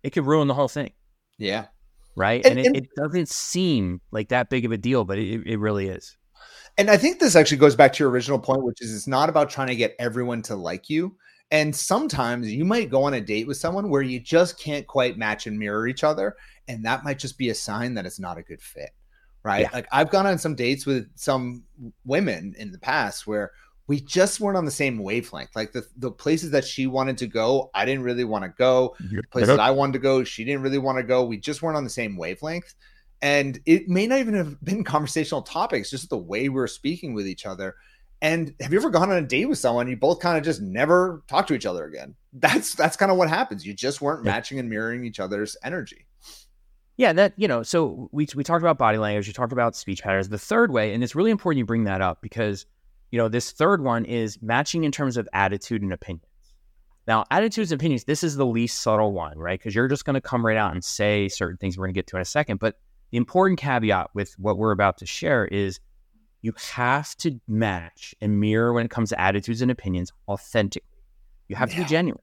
it 0.04 0.12
could 0.12 0.26
ruin 0.26 0.48
the 0.48 0.54
whole 0.54 0.68
thing. 0.68 0.92
Yeah. 1.38 1.68
Right. 2.16 2.46
And, 2.46 2.58
and, 2.58 2.60
it, 2.60 2.66
and, 2.68 2.78
it, 2.78 2.90
doesn't 2.98 3.30
seem 3.30 4.02
like 4.12 4.30
that 4.30 4.50
big 4.50 4.66
of 4.66 4.74
a 4.74 4.78
deal, 4.78 5.06
but 5.06 5.18
it, 5.18 5.48
it 5.48 5.58
really 5.58 5.88
is. 5.88 6.18
And 6.80 6.90
I 6.90 6.96
think 6.96 7.20
this 7.20 7.36
actually 7.36 7.58
goes 7.58 7.76
back 7.76 7.92
to 7.92 8.04
your 8.04 8.10
original 8.10 8.40
point, 8.40 8.64
which 8.64 8.82
is 8.82 8.96
it's 8.96 9.06
not 9.06 9.28
about 9.28 9.50
trying 9.50 9.68
to 9.68 9.76
get 9.76 9.98
everyone 10.00 10.42
to 10.44 10.56
like 10.56 10.90
you. 10.90 11.14
And 11.52 11.76
sometimes 11.76 12.50
you 12.54 12.64
might 12.64 12.90
go 12.90 13.04
on 13.04 13.16
a 13.16 13.20
date 13.20 13.48
with 13.48 13.58
someone 13.58 13.90
where 13.90 14.02
you 14.02 14.18
just 14.18 14.58
can't 14.58 14.88
quite 14.88 15.18
match 15.18 15.46
and 15.46 15.60
mirror 15.60 15.88
each 15.88 16.06
other. 16.06 16.38
And 16.70 16.86
that 16.86 17.04
might 17.04 17.20
just 17.20 17.38
be 17.38 17.50
a 17.50 17.56
sign 17.56 17.96
that 17.96 18.06
it's 18.06 18.18
not 18.18 18.38
a 18.38 18.44
good 18.44 18.62
fit. 18.62 18.92
Right. 19.44 19.64
Yeah. 19.64 19.72
Like 19.74 19.88
I've 19.92 20.10
gone 20.10 20.26
on 20.26 20.38
some 20.38 20.56
dates 20.56 20.86
with 20.86 21.10
some 21.16 21.64
women 22.06 22.56
in 22.58 22.72
the 22.72 22.80
past 22.80 23.28
where 23.28 23.52
we 23.88 24.00
just 24.00 24.40
weren't 24.40 24.58
on 24.58 24.64
the 24.64 24.72
same 24.72 25.00
wavelength. 25.00 25.54
Like 25.58 25.74
the, 25.74 25.86
the 25.98 26.12
places 26.12 26.52
that 26.52 26.64
she 26.64 26.88
wanted 26.88 27.18
to 27.18 27.28
go, 27.28 27.72
I 27.74 27.84
didn't 27.84 28.04
really 28.04 28.24
want 28.24 28.46
to 28.46 28.54
go. 28.58 28.96
The 29.00 29.24
places 29.32 29.60
I 29.60 29.72
wanted 29.72 29.94
to 29.94 30.00
go, 30.00 30.24
she 30.24 30.46
didn't 30.46 30.62
really 30.62 30.78
want 30.78 30.98
to 30.98 31.04
go. 31.04 31.26
We 31.26 31.40
just 31.40 31.62
weren't 31.62 31.76
on 31.76 31.84
the 31.84 31.90
same 31.90 32.16
wavelength. 32.16 32.74
And 33.22 33.60
it 33.66 33.90
may 33.90 34.08
not 34.08 34.20
even 34.20 34.34
have 34.34 34.64
been 34.64 34.84
conversational 34.96 35.42
topics, 35.42 35.90
just 35.90 36.10
the 36.10 36.18
way 36.18 36.50
we're 36.50 36.68
speaking 36.68 37.14
with 37.14 37.28
each 37.28 37.46
other. 37.46 37.76
And 38.22 38.54
have 38.60 38.74
you 38.74 38.80
ever 38.80 38.90
gone 38.90 39.10
on 39.12 39.18
a 39.18 39.26
date 39.26 39.46
with 39.46 39.60
someone 39.60 39.88
you 39.88 39.96
both 39.96 40.20
kind 40.20 40.38
of 40.38 40.44
just 40.44 40.62
never 40.62 41.24
talk 41.28 41.48
to 41.48 41.54
each 41.54 41.66
other 41.66 41.86
again? 41.86 42.16
That's 42.34 42.76
that's 42.76 42.98
kind 42.98 43.12
of 43.12 43.18
what 43.18 43.30
happens. 43.30 43.66
You 43.66 43.74
just 43.74 44.02
weren't 44.02 44.26
yeah. 44.26 44.32
matching 44.32 44.60
and 44.60 44.70
mirroring 44.70 45.06
each 45.06 45.22
other's 45.22 45.56
energy. 45.64 46.06
Yeah, 46.98 47.14
that 47.14 47.34
you 47.38 47.48
know, 47.48 47.64
so 47.64 48.10
we 48.12 48.28
we 48.36 48.44
talked 48.44 48.62
about 48.62 48.78
body 48.78 48.98
language, 48.98 49.28
you 49.28 49.34
talked 49.34 49.54
about 49.54 49.74
speech 49.74 50.04
patterns. 50.04 50.28
The 50.28 50.38
third 50.38 50.70
way, 50.70 50.94
and 50.94 51.02
it's 51.02 51.16
really 51.16 51.32
important 51.32 51.60
you 51.60 51.66
bring 51.66 51.86
that 51.86 52.02
up 52.02 52.22
because 52.22 52.66
you 53.12 53.18
know, 53.18 53.28
this 53.28 53.52
third 53.52 53.84
one 53.84 54.06
is 54.06 54.42
matching 54.42 54.84
in 54.84 54.92
terms 54.92 55.18
of 55.18 55.28
attitude 55.34 55.82
and 55.82 55.94
opinions. 55.94 56.26
Now, 57.08 57.26
attitudes 57.32 57.72
and 57.72 57.82
opinions, 57.82 58.04
this 58.04 58.24
is 58.24 58.36
the 58.36 58.46
least 58.46 58.82
subtle 58.82 59.14
one, 59.14 59.38
right? 59.38 59.60
Because 59.60 59.74
you're 59.74 59.88
just 59.88 60.06
going 60.06 60.14
to 60.14 60.22
come 60.22 60.46
right 60.46 60.58
out 60.58 60.74
and 60.74 60.84
say 60.84 61.28
certain 61.28 61.58
things 61.58 61.78
we're 61.78 61.86
going 61.86 61.94
to 61.96 61.98
get 61.98 62.08
to 62.08 62.18
in 62.18 62.22
a 62.22 62.26
second. 62.26 62.60
But 62.60 62.76
the 63.12 63.18
important 63.18 63.60
caveat 63.60 64.10
with 64.14 64.34
what 64.38 64.58
we're 64.58 64.72
about 64.72 64.98
to 65.00 65.06
share 65.06 65.46
is 65.46 65.80
you 66.42 66.54
have 66.74 67.16
to 67.18 67.40
match 67.48 68.16
and 68.22 68.40
mirror 68.40 68.74
when 68.74 68.86
it 68.86 68.92
comes 68.92 69.10
to 69.10 69.20
attitudes 69.20 69.62
and 69.62 69.72
opinions 69.72 70.12
authentically. 70.28 70.88
You 71.48 71.56
have 71.56 71.70
yeah. 71.72 71.78
to 71.78 71.82
be 71.84 71.90
genuine. 71.90 72.22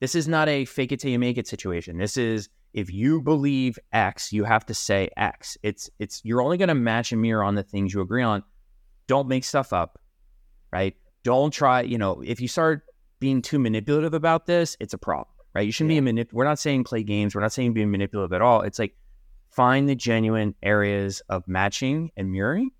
This 0.00 0.14
is 0.14 0.26
not 0.26 0.48
a 0.48 0.64
fake 0.64 0.90
it 0.90 1.00
till 1.00 1.10
you 1.10 1.18
make 1.18 1.38
it 1.38 1.46
situation. 1.46 1.98
This 1.98 2.16
is 2.16 2.48
if 2.74 2.92
you 2.92 3.20
believe 3.20 3.78
X, 3.92 4.32
you 4.32 4.44
have 4.44 4.66
to 4.66 4.74
say 4.74 5.10
X. 5.16 5.56
It's 5.62 5.90
it's 5.98 6.20
you're 6.24 6.42
only 6.42 6.56
going 6.56 6.68
to 6.68 6.74
match 6.74 7.12
and 7.12 7.20
mirror 7.20 7.44
on 7.44 7.54
the 7.54 7.62
things 7.62 7.92
you 7.94 8.00
agree 8.00 8.22
on. 8.22 8.42
Don't 9.06 9.28
make 9.28 9.44
stuff 9.44 9.72
up, 9.72 10.00
right? 10.72 10.96
Don't 11.22 11.52
try, 11.52 11.82
you 11.82 11.98
know, 11.98 12.22
if 12.24 12.40
you 12.40 12.48
start 12.48 12.82
being 13.20 13.42
too 13.42 13.58
manipulative 13.58 14.14
about 14.14 14.46
this, 14.46 14.76
it's 14.80 14.94
a 14.94 14.98
problem, 14.98 15.36
right? 15.54 15.66
You 15.66 15.70
shouldn't 15.70 15.94
yeah. 15.94 16.00
be 16.00 16.10
a 16.10 16.24
manip. 16.24 16.32
We're 16.32 16.44
not 16.44 16.58
saying 16.58 16.84
play 16.84 17.02
games. 17.02 17.34
We're 17.34 17.42
not 17.42 17.52
saying 17.52 17.74
being 17.74 17.90
manipulative 17.90 18.32
at 18.32 18.42
all. 18.42 18.62
It's 18.62 18.78
like 18.78 18.96
find 19.52 19.88
the 19.88 19.94
genuine 19.94 20.54
areas 20.62 21.22
of 21.28 21.46
matching 21.46 22.10
and 22.16 22.32
mirroring 22.32 22.70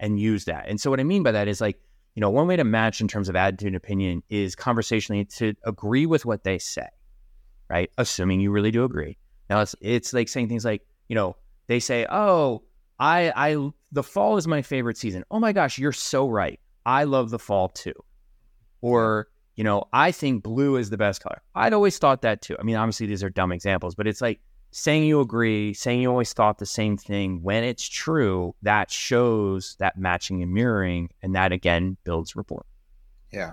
and 0.00 0.18
use 0.18 0.44
that. 0.46 0.68
And 0.68 0.80
so 0.80 0.90
what 0.90 1.00
I 1.00 1.04
mean 1.04 1.22
by 1.22 1.32
that 1.32 1.48
is 1.48 1.60
like, 1.60 1.78
you 2.14 2.20
know, 2.20 2.30
one 2.30 2.48
way 2.48 2.56
to 2.56 2.64
match 2.64 3.00
in 3.00 3.06
terms 3.06 3.28
of 3.28 3.36
attitude 3.36 3.68
and 3.68 3.76
opinion 3.76 4.22
is 4.28 4.56
conversationally 4.56 5.24
to 5.36 5.54
agree 5.64 6.06
with 6.06 6.26
what 6.26 6.42
they 6.42 6.58
say, 6.58 6.88
right? 7.70 7.90
Assuming 7.98 8.40
you 8.40 8.50
really 8.50 8.72
do 8.72 8.84
agree. 8.84 9.16
Now 9.48 9.60
it's 9.60 9.76
it's 9.80 10.12
like 10.12 10.28
saying 10.28 10.48
things 10.48 10.64
like, 10.64 10.82
you 11.08 11.14
know, 11.14 11.36
they 11.68 11.80
say, 11.80 12.06
"Oh, 12.10 12.64
I 12.98 13.32
I 13.36 13.70
the 13.92 14.02
fall 14.02 14.36
is 14.36 14.48
my 14.48 14.62
favorite 14.62 14.96
season." 14.96 15.24
Oh 15.30 15.38
my 15.38 15.52
gosh, 15.52 15.78
you're 15.78 15.92
so 15.92 16.28
right. 16.28 16.58
I 16.84 17.04
love 17.04 17.30
the 17.30 17.38
fall 17.38 17.68
too. 17.68 17.94
Or, 18.80 19.28
you 19.56 19.64
know, 19.64 19.84
I 19.92 20.10
think 20.10 20.42
blue 20.42 20.76
is 20.76 20.90
the 20.90 20.98
best 20.98 21.22
color. 21.22 21.42
I'd 21.54 21.72
always 21.72 21.98
thought 21.98 22.22
that 22.22 22.42
too. 22.42 22.56
I 22.58 22.62
mean, 22.62 22.76
obviously 22.76 23.06
these 23.06 23.22
are 23.22 23.30
dumb 23.30 23.52
examples, 23.52 23.94
but 23.94 24.06
it's 24.06 24.20
like 24.20 24.40
saying 24.70 25.04
you 25.04 25.20
agree, 25.20 25.74
saying 25.74 26.02
you 26.02 26.10
always 26.10 26.32
thought 26.32 26.58
the 26.58 26.66
same 26.66 26.96
thing 26.96 27.42
when 27.42 27.64
it's 27.64 27.88
true, 27.88 28.54
that 28.62 28.90
shows 28.90 29.76
that 29.78 29.98
matching 29.98 30.42
and 30.42 30.52
mirroring 30.52 31.10
and 31.22 31.34
that 31.34 31.52
again 31.52 31.96
builds 32.04 32.36
rapport. 32.36 32.64
Yeah. 33.32 33.52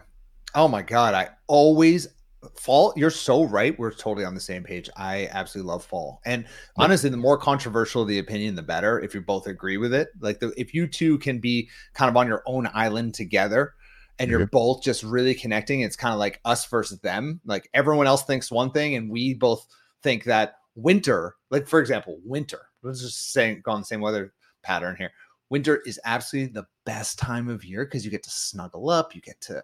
Oh 0.54 0.67
my 0.67 0.82
god, 0.82 1.13
I 1.13 1.30
always 1.47 2.08
fall 2.56 2.93
you're 2.95 3.10
so 3.10 3.43
right 3.45 3.78
we're 3.80 3.91
totally 3.91 4.25
on 4.25 4.34
the 4.36 4.39
same 4.39 4.63
page 4.63 4.89
i 4.95 5.28
absolutely 5.32 5.67
love 5.67 5.84
fall 5.84 6.21
and 6.25 6.45
honestly 6.78 7.10
the 7.10 7.17
more 7.17 7.38
controversial 7.38 8.06
the 8.06 8.19
opinion 8.19 8.56
the 8.56 8.62
better 8.62 8.99
if 8.99 9.13
you 9.13 9.21
both 9.21 9.47
agree 9.47 9.78
with 9.78 9.93
it 9.93 10.10
like 10.19 10.39
the, 10.39 10.54
if 10.58 10.73
you 10.73 10.88
two 10.88 11.17
can 11.17 11.39
be 11.39 11.69
kind 11.93 12.10
of 12.10 12.15
on 12.15 12.28
your 12.28 12.43
own 12.45 12.69
island 12.73 13.13
together 13.13 13.73
and 14.19 14.30
you're 14.30 14.41
mm-hmm. 14.41 14.49
both 14.51 14.84
just 14.84 15.04
really 15.04 15.34
connecting 15.34 15.82
it's 15.82 15.95
kind 15.95 16.13
of 16.13 16.19
like 16.19 16.39
us 16.45 16.65
versus 16.67 16.99
them 16.99 17.39
like 17.45 17.69
everyone 17.73 18.08
else 18.08 18.23
thinks 18.23 18.51
one 18.51 18.71
thing 18.71 18.95
and 18.95 19.10
we 19.10 19.34
both 19.34 19.65
think 20.04 20.23
that 20.25 20.60
winter 20.75 21.35
like 21.51 21.67
for 21.67 21.79
example 21.79 22.19
winter 22.23 22.67
let's 22.83 23.01
just 23.01 23.31
saying 23.31 23.61
go 23.63 23.71
on 23.71 23.81
the 23.81 23.85
same 23.85 24.01
weather 24.01 24.33
pattern 24.61 24.95
here 24.97 25.11
winter 25.49 25.81
is 25.85 25.99
absolutely 26.05 26.51
the 26.51 26.67
best 26.85 27.17
time 27.17 27.47
of 27.47 27.63
year 27.63 27.85
because 27.85 28.03
you 28.03 28.11
get 28.11 28.23
to 28.23 28.29
snuggle 28.29 28.89
up 28.89 29.15
you 29.15 29.21
get 29.21 29.39
to 29.39 29.63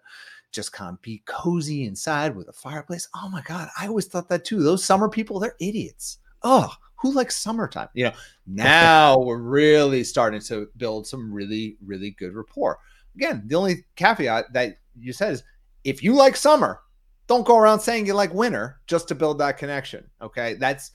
just 0.51 0.73
kind 0.73 0.93
of 0.93 1.01
be 1.01 1.23
cozy 1.25 1.85
inside 1.85 2.35
with 2.35 2.47
a 2.49 2.53
fireplace. 2.53 3.07
Oh 3.15 3.29
my 3.29 3.41
God, 3.41 3.69
I 3.79 3.87
always 3.87 4.05
thought 4.05 4.29
that 4.29 4.45
too. 4.45 4.61
Those 4.61 4.83
summer 4.83 5.09
people, 5.09 5.39
they're 5.39 5.55
idiots. 5.59 6.17
Oh, 6.43 6.73
who 6.95 7.13
likes 7.13 7.37
summertime? 7.37 7.89
You 7.93 8.05
know, 8.05 8.11
now 8.45 9.19
we're 9.19 9.37
really 9.37 10.03
starting 10.03 10.41
to 10.41 10.67
build 10.77 11.07
some 11.07 11.31
really, 11.31 11.77
really 11.83 12.11
good 12.11 12.35
rapport. 12.35 12.79
Again, 13.15 13.43
the 13.47 13.55
only 13.55 13.85
caveat 13.95 14.53
that 14.53 14.77
you 14.99 15.13
said 15.13 15.33
is 15.33 15.43
if 15.83 16.03
you 16.03 16.13
like 16.13 16.35
summer, 16.35 16.81
don't 17.27 17.45
go 17.45 17.57
around 17.57 17.79
saying 17.79 18.05
you 18.05 18.13
like 18.13 18.33
winter 18.33 18.81
just 18.87 19.07
to 19.07 19.15
build 19.15 19.39
that 19.39 19.57
connection. 19.57 20.09
Okay. 20.21 20.55
That's 20.55 20.91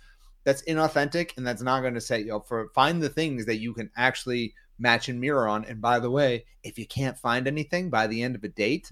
that's 0.46 0.62
inauthentic 0.62 1.36
and 1.36 1.44
that's 1.44 1.60
not 1.60 1.80
going 1.80 1.94
to 1.94 2.00
set 2.00 2.24
you 2.24 2.36
up 2.36 2.46
for 2.46 2.68
find 2.72 3.02
the 3.02 3.08
things 3.08 3.44
that 3.46 3.56
you 3.56 3.74
can 3.74 3.90
actually 3.96 4.54
match 4.78 5.08
and 5.08 5.20
mirror 5.20 5.48
on. 5.48 5.64
And 5.64 5.80
by 5.80 5.98
the 5.98 6.10
way, 6.10 6.44
if 6.62 6.78
you 6.78 6.86
can't 6.86 7.18
find 7.18 7.48
anything 7.48 7.90
by 7.90 8.06
the 8.06 8.22
end 8.22 8.36
of 8.36 8.44
a 8.44 8.48
date, 8.48 8.88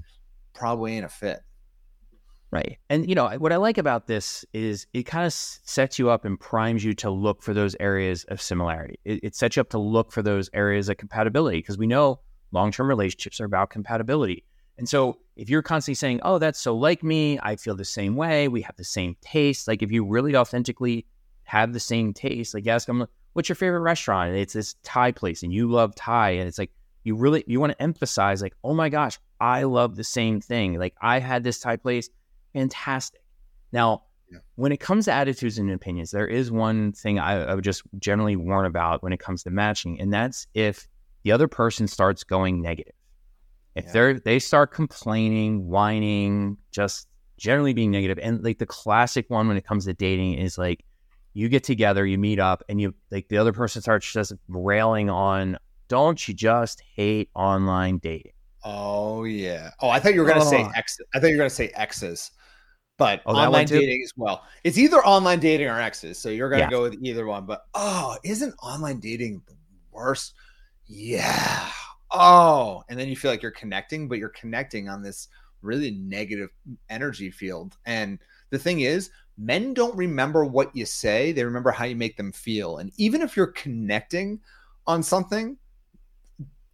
probably 0.53 0.97
ain't 0.97 1.05
a 1.05 1.09
fit. 1.09 1.41
Right. 2.51 2.79
And, 2.91 3.09
you 3.09 3.15
know, 3.15 3.29
what 3.39 3.53
I 3.53 3.57
like 3.57 3.79
about 3.79 4.09
this 4.09 4.45
is 4.53 4.89
it 4.93 5.05
kind 5.05 5.27
of 5.27 5.33
sets 5.33 5.97
you 5.97 6.11
up 6.11 6.25
and 6.25 6.39
primes 6.39 6.85
you 6.85 6.93
to 6.95 7.11
look 7.11 7.41
for 7.41 7.55
those 7.55 7.77
areas 7.79 8.25
of 8.25 8.43
similarity. 8.43 8.99
It, 9.05 9.21
it 9.23 9.37
sets 9.37 9.55
you 9.55 9.61
up 9.61 9.71
to 9.71 9.79
look 9.79 10.11
for 10.11 10.23
those 10.23 10.51
areas 10.55 10.89
of 10.89 10.97
compatibility 10.97 11.59
because 11.59 11.79
we 11.79 11.87
know 11.87 12.21
long 12.51 12.73
term 12.73 12.89
relationships 12.89 13.41
are 13.41 13.45
about 13.45 13.71
compatibility. 13.71 14.45
And 14.77 14.89
so 14.89 15.19
if 15.37 15.49
you're 15.49 15.63
constantly 15.63 15.95
saying, 15.95 16.21
oh, 16.25 16.39
that's 16.39 16.61
so 16.61 16.77
like 16.77 17.05
me, 17.05 17.39
I 17.41 17.55
feel 17.55 17.77
the 17.77 17.85
same 17.85 18.17
way, 18.17 18.49
we 18.49 18.63
have 18.63 18.75
the 18.77 18.85
same 18.85 19.17
taste, 19.21 19.69
like 19.69 19.83
if 19.83 19.93
you 19.93 20.05
really 20.05 20.35
authentically 20.35 21.07
have 21.45 21.73
the 21.73 21.81
same 21.81 22.13
taste, 22.13 22.55
like 22.55 22.67
ask 22.67 22.87
them, 22.87 23.07
what's 23.35 23.49
your 23.49 23.57
favorite 23.57 23.81
restaurant? 23.81 24.31
And 24.31 24.39
it's 24.39 24.55
this 24.55 24.75
Thai 24.83 25.13
place 25.13 25.43
and 25.43 25.53
you 25.53 25.71
love 25.71 25.95
Thai. 25.95 26.31
And 26.31 26.49
it's 26.49 26.59
like, 26.59 26.71
you 27.05 27.15
really 27.15 27.45
you 27.47 27.61
want 27.61 27.73
to 27.73 27.83
emphasize 27.83 28.43
like 28.43 28.57
oh 28.65 28.75
my 28.75 28.89
gosh 28.89 29.19
i 29.41 29.63
love 29.63 29.95
the 29.95 30.05
same 30.05 30.41
thing 30.41 30.79
like 30.79 30.95
i 31.01 31.21
had 31.21 31.45
this 31.45 31.61
Thai 31.61 31.77
place 31.77 32.09
fantastic 32.53 33.23
now 33.73 34.03
yeah. 34.33 34.39
when 34.57 34.73
it 34.73 34.81
comes 34.81 35.05
to 35.05 35.13
attitudes 35.13 35.59
and 35.59 35.71
opinions 35.71 36.11
there 36.11 36.27
is 36.27 36.51
one 36.51 36.93
thing 36.93 37.19
I, 37.19 37.45
I, 37.45 37.55
would 37.55 37.65
just 37.65 37.83
generally 37.99 38.37
warn 38.37 38.67
about 38.67 39.03
when 39.03 39.13
it 39.13 39.21
comes 39.21 39.43
to 39.45 39.51
matching 39.51 40.01
and 40.01 40.13
that's 40.13 40.47
if 40.55 40.89
the 41.23 41.33
other 41.33 41.47
person 41.49 41.87
starts 41.87 42.25
going 42.25 42.61
negative 42.61 42.95
if 43.75 43.85
yeah. 43.85 43.93
they're 43.93 44.21
they 44.21 44.39
start 44.39 44.73
complaining 44.73 45.69
whining 45.69 46.57
just 46.73 47.07
generally 47.37 47.75
being 47.75 47.91
negative 47.91 48.19
and 48.23 48.43
like 48.43 48.59
the 48.59 48.67
classic 48.67 49.29
one 49.29 49.47
when 49.49 49.57
it 49.57 49.67
comes 49.67 49.85
to 49.85 49.93
dating 49.93 50.35
is 50.35 50.57
like 50.57 50.85
you 51.35 51.49
get 51.49 51.65
together 51.65 52.07
you 52.07 52.17
meet 52.17 52.39
up 52.39 52.63
and 52.69 52.81
you 52.81 52.95
like 53.11 53.29
the 53.29 53.37
other 53.37 53.53
person 53.53 53.83
starts 53.83 54.11
just 54.11 54.33
railing 54.49 55.11
on 55.11 55.59
don't 55.89 56.27
you 56.27 56.33
just 56.33 56.83
hate 56.95 57.29
online 57.35 57.99
dating? 57.99 58.33
Oh 58.65 59.25
yeah. 59.25 59.71
Oh, 59.81 59.91
I 59.91 59.99
thought 59.99 60.15
you 60.15 60.23
were 60.23 60.27
gonna 60.27 60.45
oh. 60.45 60.51
say 60.51 60.67
X. 60.75 60.99
I 61.15 61.21
thought 61.21 61.27
you 61.27 61.35
were 61.35 61.41
gonna 61.41 61.51
say 61.51 61.69
X's, 61.75 62.31
but 62.97 63.21
oh, 63.27 63.35
online 63.35 63.67
dating 63.67 64.03
as 64.03 64.13
well. 64.17 64.45
It's 64.63 64.79
either 64.79 65.05
online 65.05 65.41
dating 65.41 65.69
or 65.69 65.79
X's, 65.79 66.19
so 66.19 66.31
you're 66.31 66.49
gonna 66.49 66.63
yeah. 66.63 66.71
go 66.71 66.83
with 66.83 66.97
either 67.03 67.27
one. 67.27 67.45
But 67.45 67.67
oh, 67.75 68.17
isn't 68.25 68.55
online 68.63 69.01
dating 69.01 69.43
the 69.47 69.55
worst? 69.93 70.35
Yeah. 70.87 71.69
Oh, 72.11 72.83
and 72.89 72.99
then 72.99 73.09
you 73.09 73.17
feel 73.17 73.31
like 73.31 73.43
you're 73.43 73.51
connecting, 73.51 74.09
but 74.09 74.19
you're 74.19 74.31
connecting 74.31 74.89
on 74.89 75.03
this 75.03 75.29
really 75.61 75.91
negative 75.91 76.51
energy 76.89 77.31
field. 77.31 77.77
And 77.87 78.19
the 78.51 78.59
thing 78.59 78.81
is, 78.81 79.11
men 79.37 79.75
don't 79.75 79.97
remember 79.97 80.45
what 80.45 80.75
you 80.75 80.87
say; 80.87 81.33
they 81.33 81.45
remember 81.45 81.71
how 81.71 81.85
you 81.85 81.97
make 81.97 82.17
them 82.17 82.33
feel. 82.33 82.79
And 82.79 82.93
even 82.97 83.23
if 83.23 83.37
you're 83.37 83.49
connecting 83.49 84.41
on 84.87 85.03
something, 85.03 85.57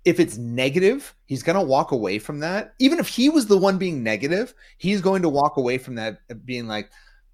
if 0.05 0.19
it's 0.19 0.37
negative, 0.37 1.15
he's 1.27 1.43
going 1.43 1.59
to 1.59 1.65
walk 1.65 1.93
away 1.93 2.19
from 2.19 2.41
that. 2.41 2.75
Even 2.79 2.99
if 2.99 3.09
he 3.09 3.29
was 3.29 3.47
the 3.47 3.59
one 3.59 3.79
being 3.79 4.03
negative, 4.03 4.55
he's 4.79 5.01
going 5.01 5.23
to 5.23 5.29
walk 5.29 5.57
away 5.57 5.79
from 5.79 5.95
that 5.97 6.21
being 6.47 6.67
like, 6.67 6.91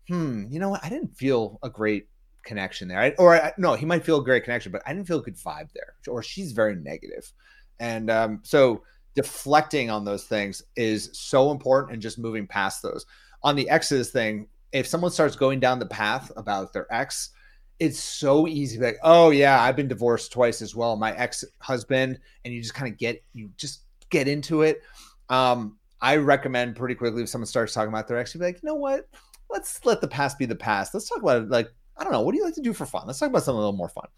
hmm, 0.09 0.47
you 0.51 0.59
know 0.59 0.71
what? 0.71 0.85
I 0.85 0.89
didn't 0.89 1.17
feel 1.17 1.59
a 1.63 1.71
great 1.71 2.09
connection 2.43 2.89
there. 2.89 2.99
I, 2.99 3.11
or 3.19 3.35
I, 3.35 3.53
no, 3.59 3.75
he 3.75 3.87
might 3.87 4.05
feel 4.05 4.21
a 4.21 4.25
great 4.25 4.45
connection, 4.45 4.73
but 4.73 4.83
I 4.87 4.93
didn't 4.93 5.07
feel 5.07 5.21
a 5.21 5.23
good 5.23 5.37
vibe 5.37 5.73
there. 5.75 5.95
Or 6.09 6.23
she's 6.23 6.53
very 6.53 6.75
negative. 6.75 7.33
And 7.79 8.11
um, 8.11 8.41
so 8.43 8.83
deflecting 9.15 9.91
on 9.91 10.05
those 10.05 10.25
things 10.25 10.63
is 10.77 11.11
so 11.13 11.51
important 11.51 11.93
and 11.93 12.03
just 12.03 12.19
moving 12.19 12.47
past 12.47 12.83
those. 12.83 13.07
On 13.43 13.55
the 13.55 13.69
exes 13.69 14.11
thing, 14.11 14.49
if 14.73 14.87
someone 14.87 15.11
starts 15.11 15.37
going 15.37 15.61
down 15.61 15.79
the 15.79 15.87
path 15.87 16.31
about 16.37 16.73
their 16.73 16.87
ex, 16.93 17.31
it's 17.79 17.99
so 17.99 18.49
easy 18.49 18.79
like 18.79 18.97
oh 19.03 19.29
yeah 19.29 19.61
i've 19.61 19.77
been 19.77 19.89
divorced 19.89 20.33
twice 20.33 20.63
as 20.63 20.75
well. 20.75 20.97
My 20.97 21.15
ex-husband 21.17 22.19
and 22.45 22.55
you 22.55 22.63
just 22.63 22.75
kind 22.75 22.91
of 22.91 22.99
get 22.99 23.23
you 23.35 23.51
just 23.57 23.83
get 24.11 24.29
into 24.29 24.63
it. 24.63 24.83
Um 25.29 25.77
i 26.01 26.17
recommend 26.17 26.77
pretty 26.77 26.95
quickly 26.95 27.23
if 27.23 27.29
someone 27.29 27.47
starts 27.47 27.73
talking 27.73 27.89
about 27.89 28.07
their 28.09 28.19
ex 28.19 28.35
you 28.35 28.41
be 28.41 28.47
like 28.47 28.63
you 28.63 28.67
know 28.67 28.75
what? 28.75 29.09
Let's 29.51 29.85
let 29.85 30.01
the 30.01 30.09
past 30.09 30.39
be 30.39 30.47
the 30.47 30.57
past. 30.57 30.95
Let's 30.95 31.09
talk 31.09 31.19
about 31.19 31.43
it 31.43 31.51
like 31.51 31.69
i 31.99 32.05
don't 32.05 32.13
know 32.13 32.21
what 32.21 32.33
do 32.33 32.39
you 32.39 32.45
like 32.45 32.55
to 32.55 32.63
do 32.63 32.73
for 32.73 32.87
fun? 32.87 33.07
Let's 33.07 33.19
talk 33.19 33.29
about 33.29 33.43
something 33.43 33.59
a 33.59 33.61
little 33.61 33.73
more 33.73 33.89
fun. 33.89 34.09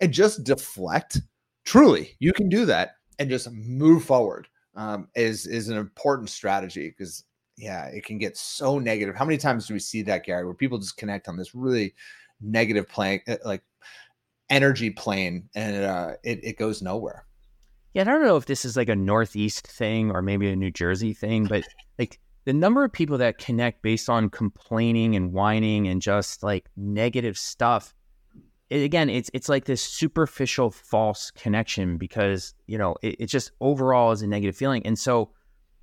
And 0.00 0.12
just 0.12 0.44
deflect. 0.44 1.20
Truly 1.64 2.16
you 2.18 2.32
can 2.32 2.48
do 2.48 2.66
that 2.66 2.96
and 3.18 3.30
just 3.30 3.50
move 3.50 4.04
forward 4.04 4.46
um, 4.76 5.08
is 5.14 5.46
is 5.46 5.68
an 5.68 5.78
important 5.78 6.28
strategy 6.28 6.90
because 6.90 7.24
yeah 7.56 7.86
it 7.86 8.04
can 8.04 8.18
get 8.18 8.36
so 8.36 8.78
negative 8.78 9.14
how 9.14 9.24
many 9.24 9.38
times 9.38 9.66
do 9.66 9.74
we 9.74 9.80
see 9.80 10.02
that 10.02 10.24
gary 10.24 10.44
where 10.44 10.54
people 10.54 10.78
just 10.78 10.96
connect 10.96 11.28
on 11.28 11.36
this 11.36 11.54
really 11.54 11.94
negative 12.40 12.88
plane, 12.88 13.20
uh, 13.28 13.36
like 13.44 13.62
energy 14.50 14.90
plane, 14.90 15.48
and 15.54 15.84
uh, 15.84 16.12
it, 16.22 16.40
it 16.42 16.58
goes 16.58 16.82
nowhere. 16.82 17.26
Yeah, 17.94 18.02
I 18.02 18.04
don't 18.04 18.24
know 18.24 18.36
if 18.36 18.46
this 18.46 18.64
is 18.64 18.76
like 18.76 18.88
a 18.88 18.96
Northeast 18.96 19.66
thing 19.66 20.10
or 20.10 20.22
maybe 20.22 20.48
a 20.50 20.56
New 20.56 20.70
Jersey 20.70 21.14
thing, 21.14 21.44
but 21.46 21.64
like 21.98 22.20
the 22.44 22.52
number 22.52 22.84
of 22.84 22.92
people 22.92 23.18
that 23.18 23.38
connect 23.38 23.82
based 23.82 24.10
on 24.10 24.28
complaining 24.28 25.16
and 25.16 25.32
whining 25.32 25.88
and 25.88 26.02
just 26.02 26.42
like 26.42 26.66
negative 26.76 27.38
stuff. 27.38 27.94
It, 28.68 28.82
again, 28.82 29.08
it's 29.08 29.30
it's 29.32 29.48
like 29.48 29.64
this 29.64 29.82
superficial 29.82 30.70
false 30.70 31.30
connection 31.30 31.98
because 31.98 32.52
you 32.66 32.76
know 32.76 32.96
it, 33.00 33.16
it 33.20 33.26
just 33.26 33.52
overall 33.60 34.12
is 34.12 34.22
a 34.22 34.26
negative 34.26 34.56
feeling, 34.56 34.84
and 34.84 34.98
so 34.98 35.30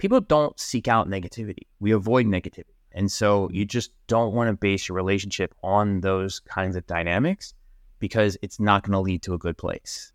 people 0.04 0.20
don't 0.20 0.60
seek 0.60 0.90
out 0.90 1.10
negativity. 1.10 1.66
We 1.80 1.94
avoid 1.94 2.26
negativity. 2.26 2.76
And 2.92 3.10
so 3.10 3.50
you 3.54 3.64
just 3.64 3.94
don't 4.08 4.34
want 4.34 4.50
to 4.50 4.54
base 4.54 4.90
your 4.90 4.98
relationship 4.98 5.56
on 5.64 6.02
those 6.02 6.42
kinds 6.42 6.76
of 6.76 6.86
dynamics 6.88 7.54
because 8.00 8.38
it's 8.42 8.60
not 8.60 8.84
going 8.84 8.92
to 8.92 9.00
lead 9.00 9.22
to 9.22 9.34
a 9.34 9.38
good 9.38 9.58
place. 9.58 10.12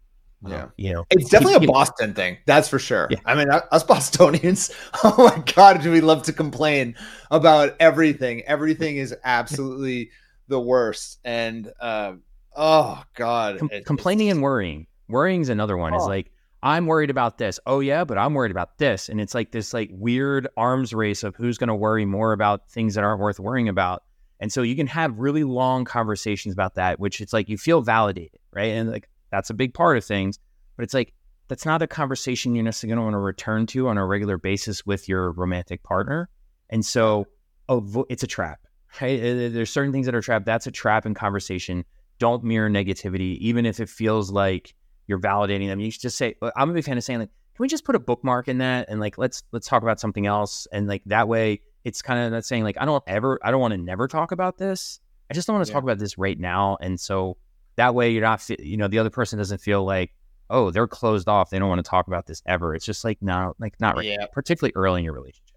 Yeah. 0.46 0.64
Um, 0.64 0.72
you 0.76 0.92
know, 0.92 1.06
it's 1.08 1.30
definitely 1.30 1.66
a 1.66 1.72
Boston 1.72 2.12
thing. 2.12 2.36
That's 2.44 2.68
for 2.68 2.78
sure. 2.78 3.08
Yeah. 3.08 3.16
I 3.24 3.34
mean, 3.34 3.48
us 3.50 3.82
Bostonians, 3.82 4.70
oh 5.04 5.32
my 5.34 5.42
God, 5.54 5.80
do 5.80 5.90
we 5.90 6.02
love 6.02 6.22
to 6.24 6.34
complain 6.34 6.94
about 7.30 7.74
everything? 7.80 8.42
Everything 8.42 8.98
is 8.98 9.16
absolutely 9.24 10.10
the 10.48 10.60
worst. 10.60 11.18
And, 11.24 11.72
uh, 11.80 12.12
oh 12.54 13.02
God. 13.14 13.58
Com- 13.58 13.70
complaining 13.86 14.28
and 14.28 14.42
worrying. 14.42 14.86
Worrying 15.08 15.40
is 15.40 15.48
another 15.48 15.78
one. 15.78 15.94
Oh. 15.94 15.96
Is 15.96 16.06
like, 16.06 16.30
I'm 16.62 16.86
worried 16.86 17.10
about 17.10 17.38
this. 17.38 17.60
Oh 17.66 17.80
yeah, 17.80 18.04
but 18.04 18.18
I'm 18.18 18.34
worried 18.34 18.50
about 18.50 18.78
this. 18.78 19.08
And 19.08 19.20
it's 19.20 19.34
like 19.34 19.52
this 19.52 19.72
like 19.72 19.90
weird 19.92 20.48
arms 20.56 20.92
race 20.92 21.22
of 21.22 21.36
who's 21.36 21.58
going 21.58 21.68
to 21.68 21.74
worry 21.74 22.04
more 22.04 22.32
about 22.32 22.68
things 22.70 22.94
that 22.94 23.04
aren't 23.04 23.20
worth 23.20 23.38
worrying 23.38 23.68
about. 23.68 24.02
And 24.40 24.52
so 24.52 24.62
you 24.62 24.76
can 24.76 24.86
have 24.88 25.18
really 25.18 25.44
long 25.44 25.84
conversations 25.84 26.52
about 26.52 26.74
that, 26.74 26.98
which 26.98 27.20
it's 27.20 27.32
like 27.32 27.48
you 27.48 27.58
feel 27.58 27.80
validated, 27.80 28.40
right? 28.52 28.72
And 28.72 28.90
like 28.90 29.08
that's 29.30 29.50
a 29.50 29.54
big 29.54 29.74
part 29.74 29.96
of 29.96 30.04
things. 30.04 30.38
But 30.76 30.84
it's 30.84 30.94
like 30.94 31.12
that's 31.48 31.64
not 31.64 31.82
a 31.82 31.86
conversation 31.86 32.54
you're 32.54 32.64
necessarily 32.64 32.94
going 32.94 32.98
to 32.98 33.04
want 33.04 33.14
to 33.14 33.18
return 33.18 33.66
to 33.66 33.88
on 33.88 33.96
a 33.96 34.04
regular 34.04 34.36
basis 34.36 34.84
with 34.84 35.08
your 35.08 35.32
romantic 35.32 35.82
partner. 35.82 36.28
And 36.70 36.84
so 36.84 37.26
oh, 37.68 38.04
it's 38.08 38.22
a 38.22 38.26
trap, 38.26 38.60
right? 39.00 39.20
There's 39.20 39.70
certain 39.70 39.92
things 39.92 40.06
that 40.06 40.14
are 40.14 40.20
trap. 40.20 40.44
That's 40.44 40.66
a 40.66 40.72
trap 40.72 41.06
in 41.06 41.14
conversation. 41.14 41.84
don't 42.18 42.42
mirror 42.42 42.68
negativity, 42.68 43.36
even 43.38 43.64
if 43.64 43.80
it 43.80 43.88
feels 43.88 44.30
like 44.30 44.74
you're 45.08 45.18
validating 45.18 45.66
them. 45.66 45.80
You 45.80 45.90
should 45.90 46.02
just 46.02 46.16
say, 46.16 46.36
uh, 46.40 46.52
I'm 46.54 46.70
a 46.70 46.74
big 46.74 46.84
fan 46.84 46.96
of 46.96 47.02
saying 47.02 47.18
like, 47.18 47.30
can 47.56 47.64
we 47.64 47.68
just 47.68 47.84
put 47.84 47.96
a 47.96 47.98
bookmark 47.98 48.46
in 48.46 48.58
that 48.58 48.88
and 48.88 49.00
like 49.00 49.18
let's 49.18 49.42
let's 49.50 49.66
talk 49.66 49.82
about 49.82 49.98
something 49.98 50.26
else 50.26 50.68
and 50.70 50.86
like 50.86 51.02
that 51.06 51.26
way 51.26 51.60
it's 51.84 52.02
kind 52.02 52.20
of 52.20 52.30
not 52.30 52.44
saying 52.44 52.62
like 52.62 52.76
I 52.78 52.84
don't 52.84 53.02
ever 53.08 53.40
I 53.42 53.50
don't 53.50 53.60
want 53.60 53.72
to 53.72 53.78
never 53.78 54.06
talk 54.06 54.30
about 54.30 54.58
this. 54.58 55.00
I 55.28 55.34
just 55.34 55.48
don't 55.48 55.56
want 55.56 55.66
to 55.66 55.70
yeah. 55.70 55.74
talk 55.74 55.82
about 55.82 55.98
this 55.98 56.18
right 56.18 56.38
now. 56.38 56.76
And 56.80 57.00
so 57.00 57.36
that 57.74 57.96
way 57.96 58.10
you're 58.10 58.22
not 58.22 58.48
you 58.60 58.76
know 58.76 58.86
the 58.86 59.00
other 59.00 59.10
person 59.10 59.38
doesn't 59.38 59.60
feel 59.60 59.84
like 59.84 60.12
oh 60.50 60.70
they're 60.70 60.86
closed 60.86 61.28
off 61.28 61.50
they 61.50 61.58
don't 61.58 61.68
want 61.68 61.84
to 61.84 61.90
talk 61.90 62.06
about 62.06 62.26
this 62.26 62.42
ever. 62.46 62.76
It's 62.76 62.84
just 62.84 63.04
like 63.04 63.18
no 63.20 63.54
like 63.58 63.74
not 63.80 63.96
right 63.96 64.06
yeah. 64.06 64.26
particularly 64.32 64.72
early 64.76 65.00
in 65.00 65.04
your 65.04 65.14
relationship. 65.14 65.56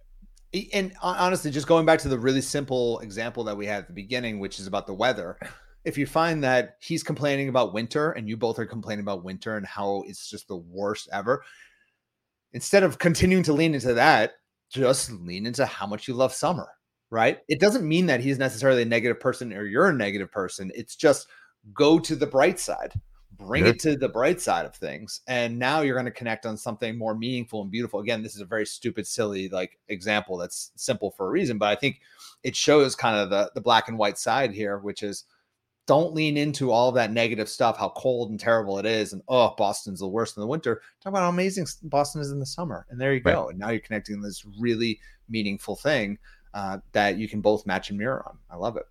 And 0.74 0.94
honestly, 1.02 1.52
just 1.52 1.68
going 1.68 1.86
back 1.86 2.00
to 2.00 2.10
the 2.10 2.18
really 2.18 2.42
simple 2.42 3.00
example 3.00 3.44
that 3.44 3.56
we 3.56 3.68
had 3.68 3.80
at 3.80 3.88
the 3.88 3.94
beginning, 3.94 4.40
which 4.40 4.60
is 4.60 4.68
about 4.68 4.88
the 4.88 4.94
weather 4.94 5.38
if 5.84 5.98
you 5.98 6.06
find 6.06 6.44
that 6.44 6.78
he's 6.80 7.04
complaining 7.04 7.50
about 7.50 7.74
winter 7.74 8.12
and 8.12 8.28
you 8.30 8.38
both 8.38 8.60
are 8.60 8.66
complaining 8.66 9.04
about 9.04 9.24
winter 9.24 9.58
and 9.58 9.66
how 9.66 10.04
it's 10.08 10.30
just 10.30 10.48
the 10.48 10.58
worst 10.58 11.10
ever, 11.12 11.44
instead 12.54 12.84
of 12.84 13.00
continuing 13.00 13.44
to 13.44 13.54
lean 13.54 13.74
into 13.74 13.94
that, 13.94 14.34
just 14.70 15.12
lean 15.12 15.46
into 15.46 15.66
how 15.66 15.88
much 15.88 16.08
you 16.08 16.14
love 16.14 16.34
summer, 16.34 16.70
right? 17.10 17.40
It 17.48 17.60
doesn't 17.60 17.88
mean 17.88 18.06
that 18.08 18.22
he's 18.22 18.38
necessarily 18.38 18.84
a 18.84 18.86
negative 18.86 19.20
person 19.20 19.54
or 19.54 19.66
you're 19.66 19.90
a 19.90 19.94
negative 19.94 20.32
person. 20.32 20.72
It's 20.76 20.96
just 20.96 21.28
go 21.74 22.00
to 22.00 22.16
the 22.16 22.28
bright 22.28 22.60
side, 22.60 22.94
bring 23.32 23.66
it 23.66 23.80
to 23.80 23.96
the 23.96 24.10
bright 24.10 24.40
side 24.40 24.66
of 24.66 24.76
things. 24.76 25.22
And 25.28 25.60
now 25.60 25.82
you're 25.82 25.96
going 25.96 26.06
to 26.06 26.12
connect 26.12 26.46
on 26.46 26.58
something 26.58 26.98
more 26.98 27.16
meaningful 27.16 27.62
and 27.62 27.72
beautiful. 27.72 28.00
Again, 28.00 28.24
this 28.24 28.36
is 28.36 28.42
a 28.42 28.46
very 28.46 28.66
stupid, 28.66 29.08
silly 29.08 29.50
like 29.50 29.80
example 29.90 30.38
that's 30.38 30.72
simple 30.76 31.12
for 31.12 31.28
a 31.28 31.32
reason, 31.32 31.58
but 31.58 31.70
I 31.70 31.76
think 31.76 32.02
it 32.44 32.56
shows 32.56 32.96
kind 32.96 33.18
of 33.18 33.30
the, 33.30 33.52
the 33.56 33.62
black 33.62 33.90
and 33.90 33.98
white 33.98 34.18
side 34.18 34.54
here, 34.54 34.78
which 34.78 35.04
is 35.04 35.26
don't 35.88 36.14
lean 36.14 36.38
into 36.38 36.72
all 36.72 36.90
of 36.90 36.96
that 36.96 37.12
negative 37.12 37.50
stuff, 37.50 37.78
how 37.78 37.90
cold 37.90 38.30
and 38.30 38.40
terrible 38.40 38.78
it 38.80 38.86
is, 38.86 39.14
and 39.14 39.22
oh, 39.28 39.54
Boston's 39.58 40.00
the 40.00 40.08
worst 40.08 40.38
in 40.38 40.42
the 40.42 40.48
winter. 40.48 40.82
Talk 41.02 41.12
about 41.12 41.22
how 41.22 41.30
amazing 41.30 41.68
Boston 41.84 42.22
is 42.22 42.32
in 42.32 42.40
the 42.40 42.46
summer, 42.46 42.86
and 42.90 43.00
there 43.00 43.14
you 43.14 43.20
go. 43.20 43.50
And 43.50 43.60
now 43.60 43.70
you're 43.70 43.80
connecting 43.80 44.22
this 44.22 44.46
really 44.60 45.00
meaningful 45.28 45.76
thing 45.76 46.18
uh, 46.54 46.80
that 46.92 47.18
you 47.18 47.28
can 47.28 47.42
both 47.42 47.66
match 47.66 47.90
and 47.90 47.98
mirror 47.98 48.24
on. 48.28 48.38
I 48.50 48.58
love 48.58 48.78
it. 48.78 48.84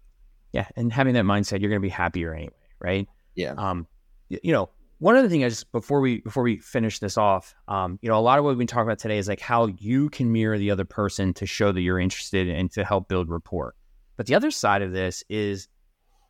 Yeah, 0.53 0.67
and 0.77 0.93
having 0.93 1.15
that 1.15 1.25
mindset, 1.25 1.61
you're 1.61 1.71
going 1.71 1.81
to 1.81 1.87
be 1.87 1.89
happier 1.89 2.35
anyway, 2.35 2.53
right? 2.81 3.09
Yeah. 3.35 3.55
Um, 3.57 3.87
you 4.29 4.53
know, 4.53 4.71
one 4.99 5.17
other 5.17 5.29
thing 5.29 5.41
is 5.41 5.65
before 5.65 6.01
we 6.01 6.21
before 6.21 6.43
we 6.43 6.59
finish 6.59 6.99
this 6.99 7.17
off, 7.17 7.55
um, 7.69 7.99
you 8.03 8.09
know, 8.09 8.19
a 8.19 8.21
lot 8.21 8.39
of 8.39 8.45
what 8.45 8.51
we've 8.51 8.59
been 8.59 8.67
talking 8.67 8.89
about 8.89 8.99
today 8.99 9.19
is 9.19 9.29
like 9.29 9.41
how 9.41 9.67
you 9.79 10.11
can 10.11 10.31
mirror 10.31 10.59
the 10.59 10.71
other 10.71 10.85
person 10.85 11.33
to 11.35 11.47
show 11.47 11.73
that 11.73 11.81
you're 11.81 11.99
interested 11.99 12.49
and 12.49 12.71
to 12.73 12.85
help 12.85 13.09
build 13.09 13.31
rapport. 13.31 13.75
But 14.17 14.27
the 14.27 14.35
other 14.35 14.51
side 14.51 14.83
of 14.83 14.93
this 14.93 15.25
is 15.31 15.69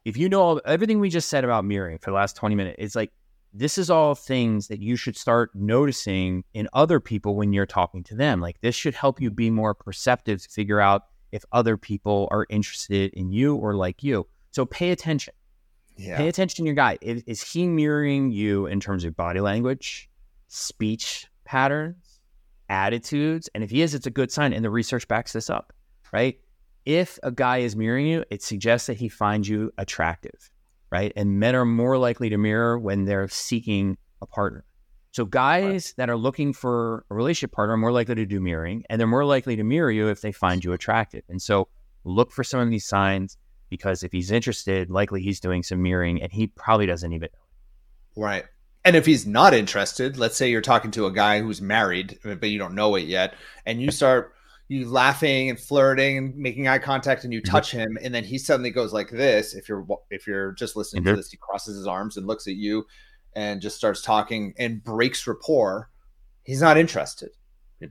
if 0.04 0.16
you 0.16 0.28
know 0.28 0.42
all, 0.42 0.60
everything 0.64 1.00
we 1.00 1.10
just 1.10 1.28
said 1.28 1.44
about 1.44 1.64
mirroring 1.64 1.98
for 1.98 2.10
the 2.10 2.16
last 2.16 2.36
20 2.36 2.54
minutes, 2.54 2.76
it's 2.78 2.94
like 2.96 3.12
this 3.52 3.78
is 3.78 3.90
all 3.90 4.14
things 4.14 4.68
that 4.68 4.80
you 4.80 4.96
should 4.96 5.16
start 5.16 5.50
noticing 5.54 6.44
in 6.54 6.68
other 6.72 7.00
people 7.00 7.34
when 7.34 7.52
you're 7.52 7.66
talking 7.66 8.04
to 8.04 8.14
them. 8.14 8.40
Like 8.40 8.60
this 8.60 8.74
should 8.74 8.94
help 8.94 9.20
you 9.20 9.30
be 9.30 9.50
more 9.50 9.74
perceptive 9.74 10.42
to 10.42 10.48
figure 10.48 10.80
out 10.80 11.06
if 11.32 11.44
other 11.52 11.76
people 11.76 12.28
are 12.30 12.46
interested 12.48 13.12
in 13.14 13.30
you 13.30 13.56
or 13.56 13.74
like 13.74 14.02
you. 14.02 14.26
So 14.52 14.66
pay 14.66 14.90
attention. 14.90 15.34
Yeah. 15.96 16.16
Pay 16.16 16.28
attention 16.28 16.64
to 16.64 16.66
your 16.66 16.74
guy. 16.74 16.98
Is, 17.00 17.22
is 17.26 17.42
he 17.42 17.66
mirroring 17.66 18.30
you 18.30 18.66
in 18.66 18.80
terms 18.80 19.04
of 19.04 19.16
body 19.16 19.40
language, 19.40 20.08
speech 20.48 21.26
patterns, 21.44 22.20
attitudes? 22.68 23.48
And 23.54 23.62
if 23.62 23.70
he 23.70 23.82
is, 23.82 23.94
it's 23.94 24.06
a 24.06 24.10
good 24.10 24.32
sign. 24.32 24.52
And 24.52 24.64
the 24.64 24.70
research 24.70 25.06
backs 25.08 25.32
this 25.32 25.50
up, 25.50 25.72
right? 26.12 26.38
If 26.84 27.18
a 27.22 27.30
guy 27.30 27.58
is 27.58 27.76
mirroring 27.76 28.06
you, 28.06 28.24
it 28.30 28.42
suggests 28.42 28.86
that 28.86 28.96
he 28.96 29.08
finds 29.08 29.48
you 29.48 29.72
attractive, 29.78 30.50
right? 30.90 31.12
And 31.16 31.38
men 31.38 31.54
are 31.54 31.64
more 31.64 31.98
likely 31.98 32.30
to 32.30 32.38
mirror 32.38 32.78
when 32.78 33.04
they're 33.04 33.28
seeking 33.28 33.98
a 34.22 34.26
partner. 34.26 34.64
So 35.12 35.24
guys 35.24 35.92
that 35.96 36.08
are 36.08 36.16
looking 36.16 36.52
for 36.52 37.04
a 37.10 37.14
relationship 37.14 37.52
partner 37.52 37.74
are 37.74 37.78
more 37.78 37.92
likely 37.92 38.14
to 38.14 38.26
do 38.26 38.40
mirroring, 38.40 38.84
and 38.88 39.00
they're 39.00 39.08
more 39.08 39.24
likely 39.24 39.56
to 39.56 39.64
mirror 39.64 39.90
you 39.90 40.08
if 40.08 40.20
they 40.20 40.32
find 40.32 40.64
you 40.64 40.72
attractive. 40.72 41.24
And 41.28 41.42
so 41.42 41.68
look 42.04 42.30
for 42.30 42.44
some 42.44 42.60
of 42.60 42.70
these 42.70 42.86
signs 42.86 43.36
because 43.68 44.02
if 44.02 44.12
he's 44.12 44.30
interested, 44.30 44.90
likely 44.90 45.20
he's 45.22 45.40
doing 45.40 45.62
some 45.62 45.82
mirroring, 45.82 46.22
and 46.22 46.32
he 46.32 46.46
probably 46.46 46.86
doesn't 46.86 47.12
even 47.12 47.28
know. 47.32 47.38
It. 48.16 48.20
Right. 48.20 48.44
And 48.84 48.96
if 48.96 49.04
he's 49.04 49.26
not 49.26 49.52
interested, 49.52 50.16
let's 50.16 50.36
say 50.36 50.50
you're 50.50 50.60
talking 50.60 50.90
to 50.92 51.06
a 51.06 51.12
guy 51.12 51.40
who's 51.40 51.60
married, 51.60 52.18
but 52.22 52.48
you 52.48 52.58
don't 52.58 52.74
know 52.74 52.94
it 52.94 53.06
yet, 53.06 53.34
and 53.66 53.80
you 53.80 53.90
start 53.90 54.32
you 54.70 54.88
laughing 54.88 55.50
and 55.50 55.58
flirting 55.58 56.16
and 56.16 56.36
making 56.36 56.68
eye 56.68 56.78
contact 56.78 57.24
and 57.24 57.32
you 57.32 57.42
mm-hmm. 57.42 57.50
touch 57.50 57.72
him 57.72 57.98
and 58.02 58.14
then 58.14 58.22
he 58.22 58.38
suddenly 58.38 58.70
goes 58.70 58.92
like 58.92 59.10
this 59.10 59.54
if 59.54 59.68
you're 59.68 59.84
if 60.10 60.28
you're 60.28 60.52
just 60.52 60.76
listening 60.76 61.02
mm-hmm. 61.02 61.10
to 61.10 61.16
this 61.16 61.30
he 61.30 61.36
crosses 61.36 61.76
his 61.76 61.88
arms 61.88 62.16
and 62.16 62.26
looks 62.26 62.46
at 62.46 62.54
you 62.54 62.86
and 63.34 63.60
just 63.60 63.76
starts 63.76 64.00
talking 64.00 64.54
and 64.58 64.82
breaks 64.84 65.26
rapport 65.26 65.90
he's 66.44 66.62
not 66.62 66.78
interested 66.78 67.30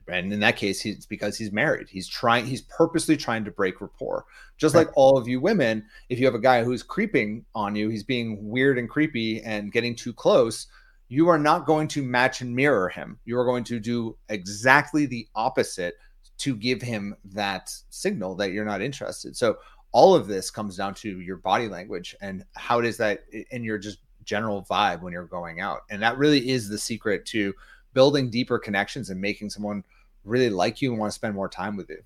and 0.08 0.32
in 0.32 0.40
that 0.40 0.56
case 0.56 0.86
it's 0.86 1.04
because 1.04 1.36
he's 1.36 1.52
married 1.52 1.86
he's 1.90 2.08
trying 2.08 2.46
he's 2.46 2.62
purposely 2.62 3.16
trying 3.16 3.44
to 3.44 3.50
break 3.50 3.82
rapport 3.82 4.24
just 4.56 4.74
right. 4.74 4.86
like 4.86 4.96
all 4.96 5.18
of 5.18 5.28
you 5.28 5.38
women 5.38 5.84
if 6.08 6.18
you 6.18 6.24
have 6.24 6.34
a 6.34 6.40
guy 6.40 6.64
who's 6.64 6.82
creeping 6.82 7.44
on 7.54 7.76
you 7.76 7.90
he's 7.90 8.04
being 8.04 8.48
weird 8.48 8.78
and 8.78 8.88
creepy 8.88 9.42
and 9.42 9.70
getting 9.70 9.94
too 9.94 10.14
close 10.14 10.66
you 11.08 11.28
are 11.28 11.38
not 11.38 11.66
going 11.66 11.88
to 11.88 12.02
match 12.02 12.40
and 12.40 12.56
mirror 12.56 12.88
him 12.88 13.18
you 13.26 13.38
are 13.38 13.44
going 13.44 13.64
to 13.64 13.78
do 13.78 14.16
exactly 14.30 15.04
the 15.04 15.28
opposite 15.34 15.94
to 16.40 16.56
give 16.56 16.80
him 16.80 17.14
that 17.24 17.70
signal 17.90 18.34
that 18.36 18.52
you're 18.52 18.64
not 18.64 18.80
interested. 18.82 19.36
So 19.36 19.58
all 19.92 20.14
of 20.14 20.26
this 20.26 20.50
comes 20.50 20.76
down 20.76 20.94
to 20.94 21.20
your 21.20 21.36
body 21.36 21.68
language 21.68 22.16
and 22.20 22.44
how 22.54 22.80
does 22.80 22.96
that 22.96 23.24
in 23.50 23.64
your 23.64 23.78
just 23.78 23.98
general 24.24 24.64
vibe 24.70 25.02
when 25.02 25.12
you're 25.12 25.26
going 25.26 25.60
out. 25.60 25.80
And 25.90 26.02
that 26.02 26.16
really 26.16 26.48
is 26.48 26.68
the 26.68 26.78
secret 26.78 27.26
to 27.26 27.54
building 27.92 28.30
deeper 28.30 28.58
connections 28.58 29.10
and 29.10 29.20
making 29.20 29.50
someone 29.50 29.84
really 30.24 30.50
like 30.50 30.80
you 30.80 30.90
and 30.90 30.98
want 30.98 31.10
to 31.10 31.14
spend 31.14 31.34
more 31.34 31.48
time 31.48 31.76
with 31.76 31.90
you. 31.90 32.02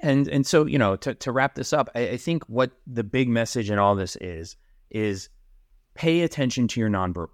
And 0.00 0.28
and 0.28 0.46
so 0.46 0.66
you 0.66 0.78
know 0.78 0.96
to 0.96 1.14
to 1.14 1.32
wrap 1.32 1.54
this 1.54 1.72
up, 1.72 1.88
I, 1.94 2.00
I 2.08 2.16
think 2.16 2.44
what 2.48 2.72
the 2.86 3.04
big 3.04 3.28
message 3.28 3.70
in 3.70 3.78
all 3.78 3.94
this 3.94 4.16
is 4.16 4.56
is 4.90 5.30
pay 5.94 6.20
attention 6.20 6.68
to 6.68 6.80
your 6.80 6.90
nonverbals. 6.90 7.30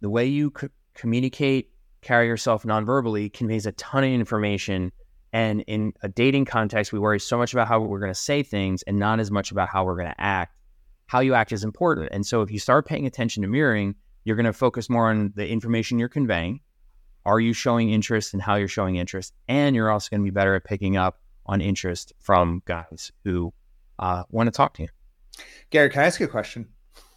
The 0.00 0.10
way 0.10 0.26
you 0.26 0.52
c- 0.58 0.68
communicate 0.94 1.69
carry 2.02 2.26
yourself 2.26 2.64
nonverbally 2.64 3.32
conveys 3.32 3.66
a 3.66 3.72
ton 3.72 4.04
of 4.04 4.10
information. 4.10 4.92
And 5.32 5.62
in 5.66 5.92
a 6.02 6.08
dating 6.08 6.46
context, 6.46 6.92
we 6.92 6.98
worry 6.98 7.20
so 7.20 7.38
much 7.38 7.52
about 7.52 7.68
how 7.68 7.80
we're 7.80 8.00
going 8.00 8.12
to 8.12 8.18
say 8.18 8.42
things 8.42 8.82
and 8.82 8.98
not 8.98 9.20
as 9.20 9.30
much 9.30 9.50
about 9.52 9.68
how 9.68 9.84
we're 9.84 9.96
going 9.96 10.08
to 10.08 10.20
act. 10.20 10.56
How 11.06 11.20
you 11.20 11.34
act 11.34 11.52
is 11.52 11.64
important. 11.64 12.08
And 12.12 12.26
so 12.26 12.42
if 12.42 12.50
you 12.50 12.58
start 12.58 12.86
paying 12.86 13.06
attention 13.06 13.42
to 13.42 13.48
mirroring, 13.48 13.94
you're 14.24 14.36
going 14.36 14.46
to 14.46 14.52
focus 14.52 14.88
more 14.88 15.08
on 15.10 15.32
the 15.34 15.48
information 15.48 15.98
you're 15.98 16.08
conveying. 16.08 16.60
Are 17.26 17.40
you 17.40 17.52
showing 17.52 17.90
interest 17.90 18.32
in 18.34 18.40
how 18.40 18.56
you're 18.56 18.68
showing 18.68 18.96
interest? 18.96 19.34
And 19.48 19.76
you're 19.76 19.90
also 19.90 20.08
going 20.10 20.20
to 20.20 20.24
be 20.24 20.30
better 20.30 20.54
at 20.54 20.64
picking 20.64 20.96
up 20.96 21.20
on 21.46 21.60
interest 21.60 22.12
from 22.20 22.62
guys 22.64 23.12
who 23.24 23.52
uh, 23.98 24.24
want 24.30 24.46
to 24.46 24.50
talk 24.50 24.74
to 24.74 24.82
you. 24.82 24.88
Gary, 25.70 25.90
can 25.90 26.02
I 26.02 26.06
ask 26.06 26.20
you 26.20 26.26
a 26.26 26.28
question? 26.30 26.68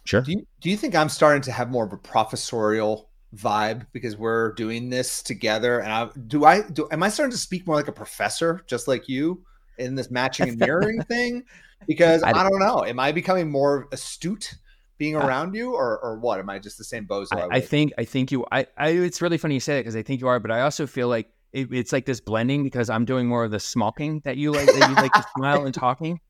Sure. 0.04 0.20
Do 0.20 0.32
you, 0.32 0.46
do 0.60 0.70
you 0.70 0.76
think 0.76 0.94
I'm 0.94 1.08
starting 1.08 1.42
to 1.42 1.52
have 1.52 1.70
more 1.70 1.84
of 1.84 1.92
a 1.92 1.96
professorial 1.96 3.10
vibe 3.34 3.86
because 3.92 4.16
we're 4.16 4.52
doing 4.52 4.90
this 4.90 5.22
together. 5.22 5.80
And 5.80 5.92
I 5.92 6.08
do 6.26 6.44
I 6.44 6.62
do 6.62 6.88
am 6.90 7.02
I 7.02 7.08
starting 7.08 7.32
to 7.32 7.38
speak 7.38 7.66
more 7.66 7.76
like 7.76 7.88
a 7.88 7.92
professor, 7.92 8.62
just 8.66 8.88
like 8.88 9.08
you, 9.08 9.44
in 9.78 9.94
this 9.94 10.10
matching 10.10 10.48
and 10.48 10.58
mirroring 10.58 11.02
thing? 11.08 11.44
Because 11.86 12.22
I, 12.22 12.30
I, 12.30 12.48
don't 12.48 12.60
know. 12.60 12.84
Am 12.84 12.98
I 12.98 13.12
becoming 13.12 13.50
more 13.50 13.88
astute 13.92 14.54
being 14.96 15.16
around 15.16 15.54
you, 15.54 15.74
or 15.74 15.98
or 15.98 16.18
what? 16.18 16.38
Am 16.38 16.48
I 16.48 16.58
just 16.58 16.78
the 16.78 16.84
same 16.84 17.06
bozo? 17.06 17.32
I, 17.32 17.56
I, 17.56 17.60
think 17.60 17.92
I 17.98 18.04
think 18.04 18.32
you. 18.32 18.46
I, 18.50 18.66
I 18.78 18.90
it's 18.90 19.20
really 19.20 19.38
funny 19.38 19.54
you 19.54 19.60
say 19.60 19.74
that 19.74 19.80
because 19.80 19.96
I 19.96 20.02
think 20.02 20.20
you 20.20 20.28
are, 20.28 20.40
but 20.40 20.50
I 20.50 20.62
also 20.62 20.86
feel 20.86 21.08
like 21.08 21.28
it, 21.52 21.72
it's 21.72 21.92
like 21.92 22.06
this 22.06 22.20
blending 22.20 22.62
because 22.62 22.88
I'm 22.88 23.04
doing 23.04 23.26
more 23.26 23.44
of 23.44 23.50
the 23.50 23.60
smoking 23.60 24.20
that 24.24 24.36
you 24.36 24.52
like. 24.52 24.66
that 24.66 24.88
you 24.88 24.94
like 24.94 25.12
to 25.12 25.26
smile 25.36 25.66
and 25.66 25.74
talking, 25.74 26.20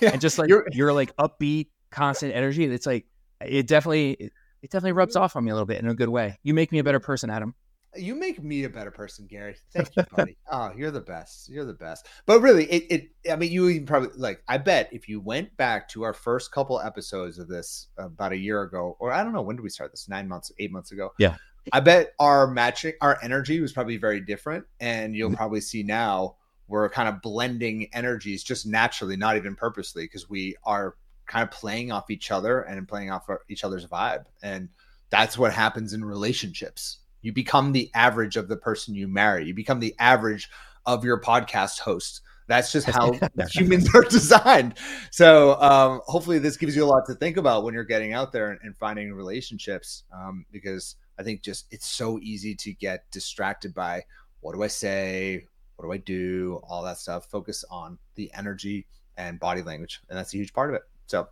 yeah, 0.00 0.10
and 0.10 0.20
just 0.20 0.38
like 0.38 0.48
you're, 0.48 0.66
you're 0.72 0.92
like 0.92 1.16
upbeat, 1.16 1.68
constant 1.90 2.34
energy. 2.34 2.64
It's 2.64 2.86
like 2.86 3.06
it 3.40 3.66
definitely 3.66 4.30
it 4.62 4.70
definitely 4.70 4.92
rubs 4.92 5.16
off 5.16 5.36
on 5.36 5.44
me 5.44 5.50
a 5.50 5.54
little 5.54 5.66
bit 5.66 5.80
in 5.80 5.88
a 5.88 5.94
good 5.94 6.08
way. 6.08 6.38
You 6.42 6.54
make 6.54 6.72
me 6.72 6.78
a 6.78 6.84
better 6.84 7.00
person, 7.00 7.30
Adam. 7.30 7.54
You 7.94 8.14
make 8.14 8.42
me 8.42 8.64
a 8.64 8.70
better 8.70 8.90
person, 8.90 9.26
Gary. 9.26 9.56
Thank 9.72 9.94
you, 9.96 10.04
buddy. 10.16 10.38
oh, 10.50 10.72
you're 10.74 10.90
the 10.90 11.00
best. 11.00 11.50
You're 11.50 11.66
the 11.66 11.74
best. 11.74 12.06
But 12.24 12.40
really, 12.40 12.64
it, 12.64 12.86
it 12.88 13.30
I 13.30 13.36
mean, 13.36 13.52
you 13.52 13.68
even 13.68 13.86
probably 13.86 14.10
like. 14.16 14.42
I 14.48 14.58
bet 14.58 14.88
if 14.92 15.08
you 15.08 15.20
went 15.20 15.54
back 15.56 15.88
to 15.90 16.04
our 16.04 16.14
first 16.14 16.52
couple 16.52 16.80
episodes 16.80 17.38
of 17.38 17.48
this 17.48 17.88
about 17.98 18.32
a 18.32 18.36
year 18.36 18.62
ago, 18.62 18.96
or 18.98 19.12
I 19.12 19.22
don't 19.22 19.32
know 19.32 19.42
when 19.42 19.56
did 19.56 19.62
we 19.62 19.68
start 19.68 19.90
this? 19.90 20.08
Nine 20.08 20.28
months, 20.28 20.50
eight 20.58 20.72
months 20.72 20.92
ago. 20.92 21.10
Yeah. 21.18 21.36
I 21.72 21.80
bet 21.80 22.14
our 22.18 22.46
matching, 22.48 22.94
our 23.00 23.18
energy 23.22 23.60
was 23.60 23.72
probably 23.72 23.96
very 23.96 24.20
different, 24.20 24.64
and 24.80 25.14
you'll 25.14 25.28
mm-hmm. 25.28 25.36
probably 25.36 25.60
see 25.60 25.82
now 25.82 26.36
we're 26.68 26.88
kind 26.88 27.08
of 27.08 27.20
blending 27.20 27.88
energies 27.92 28.42
just 28.42 28.66
naturally, 28.66 29.16
not 29.16 29.36
even 29.36 29.54
purposely, 29.54 30.04
because 30.04 30.30
we 30.30 30.56
are 30.64 30.96
kind 31.32 31.42
of 31.42 31.50
playing 31.50 31.90
off 31.90 32.10
each 32.10 32.30
other 32.30 32.60
and 32.60 32.86
playing 32.86 33.10
off 33.10 33.26
each 33.48 33.64
other's 33.64 33.86
vibe. 33.86 34.26
And 34.42 34.68
that's 35.08 35.38
what 35.38 35.52
happens 35.52 35.94
in 35.94 36.04
relationships. 36.04 36.98
You 37.22 37.32
become 37.32 37.72
the 37.72 37.90
average 37.94 38.36
of 38.36 38.48
the 38.48 38.56
person 38.56 38.94
you 38.94 39.08
marry. 39.08 39.46
You 39.46 39.54
become 39.54 39.80
the 39.80 39.94
average 39.98 40.50
of 40.84 41.04
your 41.04 41.18
podcast 41.22 41.80
host. 41.80 42.20
That's 42.48 42.70
just 42.70 42.86
how 42.86 43.18
humans 43.50 43.88
are 43.94 44.02
designed. 44.02 44.74
So 45.10 45.58
um, 45.58 46.02
hopefully 46.04 46.38
this 46.38 46.58
gives 46.58 46.76
you 46.76 46.84
a 46.84 46.86
lot 46.86 47.06
to 47.06 47.14
think 47.14 47.38
about 47.38 47.64
when 47.64 47.72
you're 47.72 47.84
getting 47.84 48.12
out 48.12 48.32
there 48.32 48.50
and, 48.50 48.60
and 48.62 48.76
finding 48.76 49.10
relationships. 49.14 50.04
Um, 50.12 50.44
because 50.52 50.96
I 51.18 51.22
think 51.22 51.42
just 51.42 51.66
it's 51.70 51.86
so 51.86 52.18
easy 52.18 52.54
to 52.56 52.74
get 52.74 53.10
distracted 53.10 53.72
by 53.72 54.02
what 54.40 54.54
do 54.54 54.62
I 54.62 54.66
say, 54.66 55.46
what 55.76 55.86
do 55.86 55.92
I 55.92 55.96
do, 55.96 56.60
all 56.68 56.82
that 56.82 56.98
stuff. 56.98 57.24
Focus 57.30 57.64
on 57.70 57.98
the 58.16 58.30
energy 58.34 58.86
and 59.16 59.40
body 59.40 59.62
language, 59.62 60.02
and 60.10 60.18
that's 60.18 60.34
a 60.34 60.36
huge 60.36 60.52
part 60.52 60.68
of 60.68 60.76
it. 60.76 60.82
So 61.12 61.28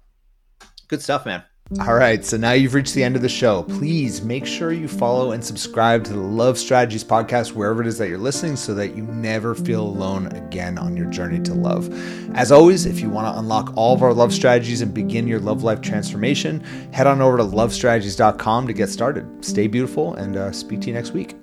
good 0.88 1.00
stuff, 1.00 1.24
man. 1.24 1.42
All 1.80 1.94
right, 1.94 2.22
so 2.22 2.36
now 2.36 2.52
you've 2.52 2.74
reached 2.74 2.92
the 2.94 3.02
end 3.02 3.16
of 3.16 3.22
the 3.22 3.28
show. 3.30 3.62
Please 3.62 4.20
make 4.20 4.44
sure 4.44 4.72
you 4.72 4.88
follow 4.88 5.30
and 5.30 5.42
subscribe 5.42 6.04
to 6.04 6.12
the 6.12 6.18
Love 6.18 6.58
Strategies 6.58 7.02
podcast 7.02 7.52
wherever 7.52 7.80
it 7.80 7.86
is 7.86 7.96
that 7.96 8.08
you're 8.08 8.18
listening 8.18 8.56
so 8.56 8.74
that 8.74 8.94
you 8.94 9.04
never 9.04 9.54
feel 9.54 9.82
alone 9.82 10.26
again 10.32 10.76
on 10.76 10.98
your 10.98 11.06
journey 11.06 11.38
to 11.44 11.54
love. 11.54 11.88
As 12.34 12.52
always, 12.52 12.84
if 12.84 13.00
you 13.00 13.08
want 13.08 13.32
to 13.32 13.38
unlock 13.38 13.72
all 13.74 13.94
of 13.94 14.02
our 14.02 14.12
love 14.12 14.34
strategies 14.34 14.82
and 14.82 14.92
begin 14.92 15.26
your 15.26 15.40
love 15.40 15.62
life 15.62 15.80
transformation, 15.80 16.60
head 16.92 17.06
on 17.06 17.22
over 17.22 17.38
to 17.38 17.44
lovestrategies.com 17.44 18.66
to 18.66 18.72
get 18.74 18.90
started. 18.90 19.42
Stay 19.42 19.66
beautiful 19.66 20.14
and 20.14 20.36
uh, 20.36 20.52
speak 20.52 20.82
to 20.82 20.88
you 20.88 20.92
next 20.92 21.12
week. 21.12 21.39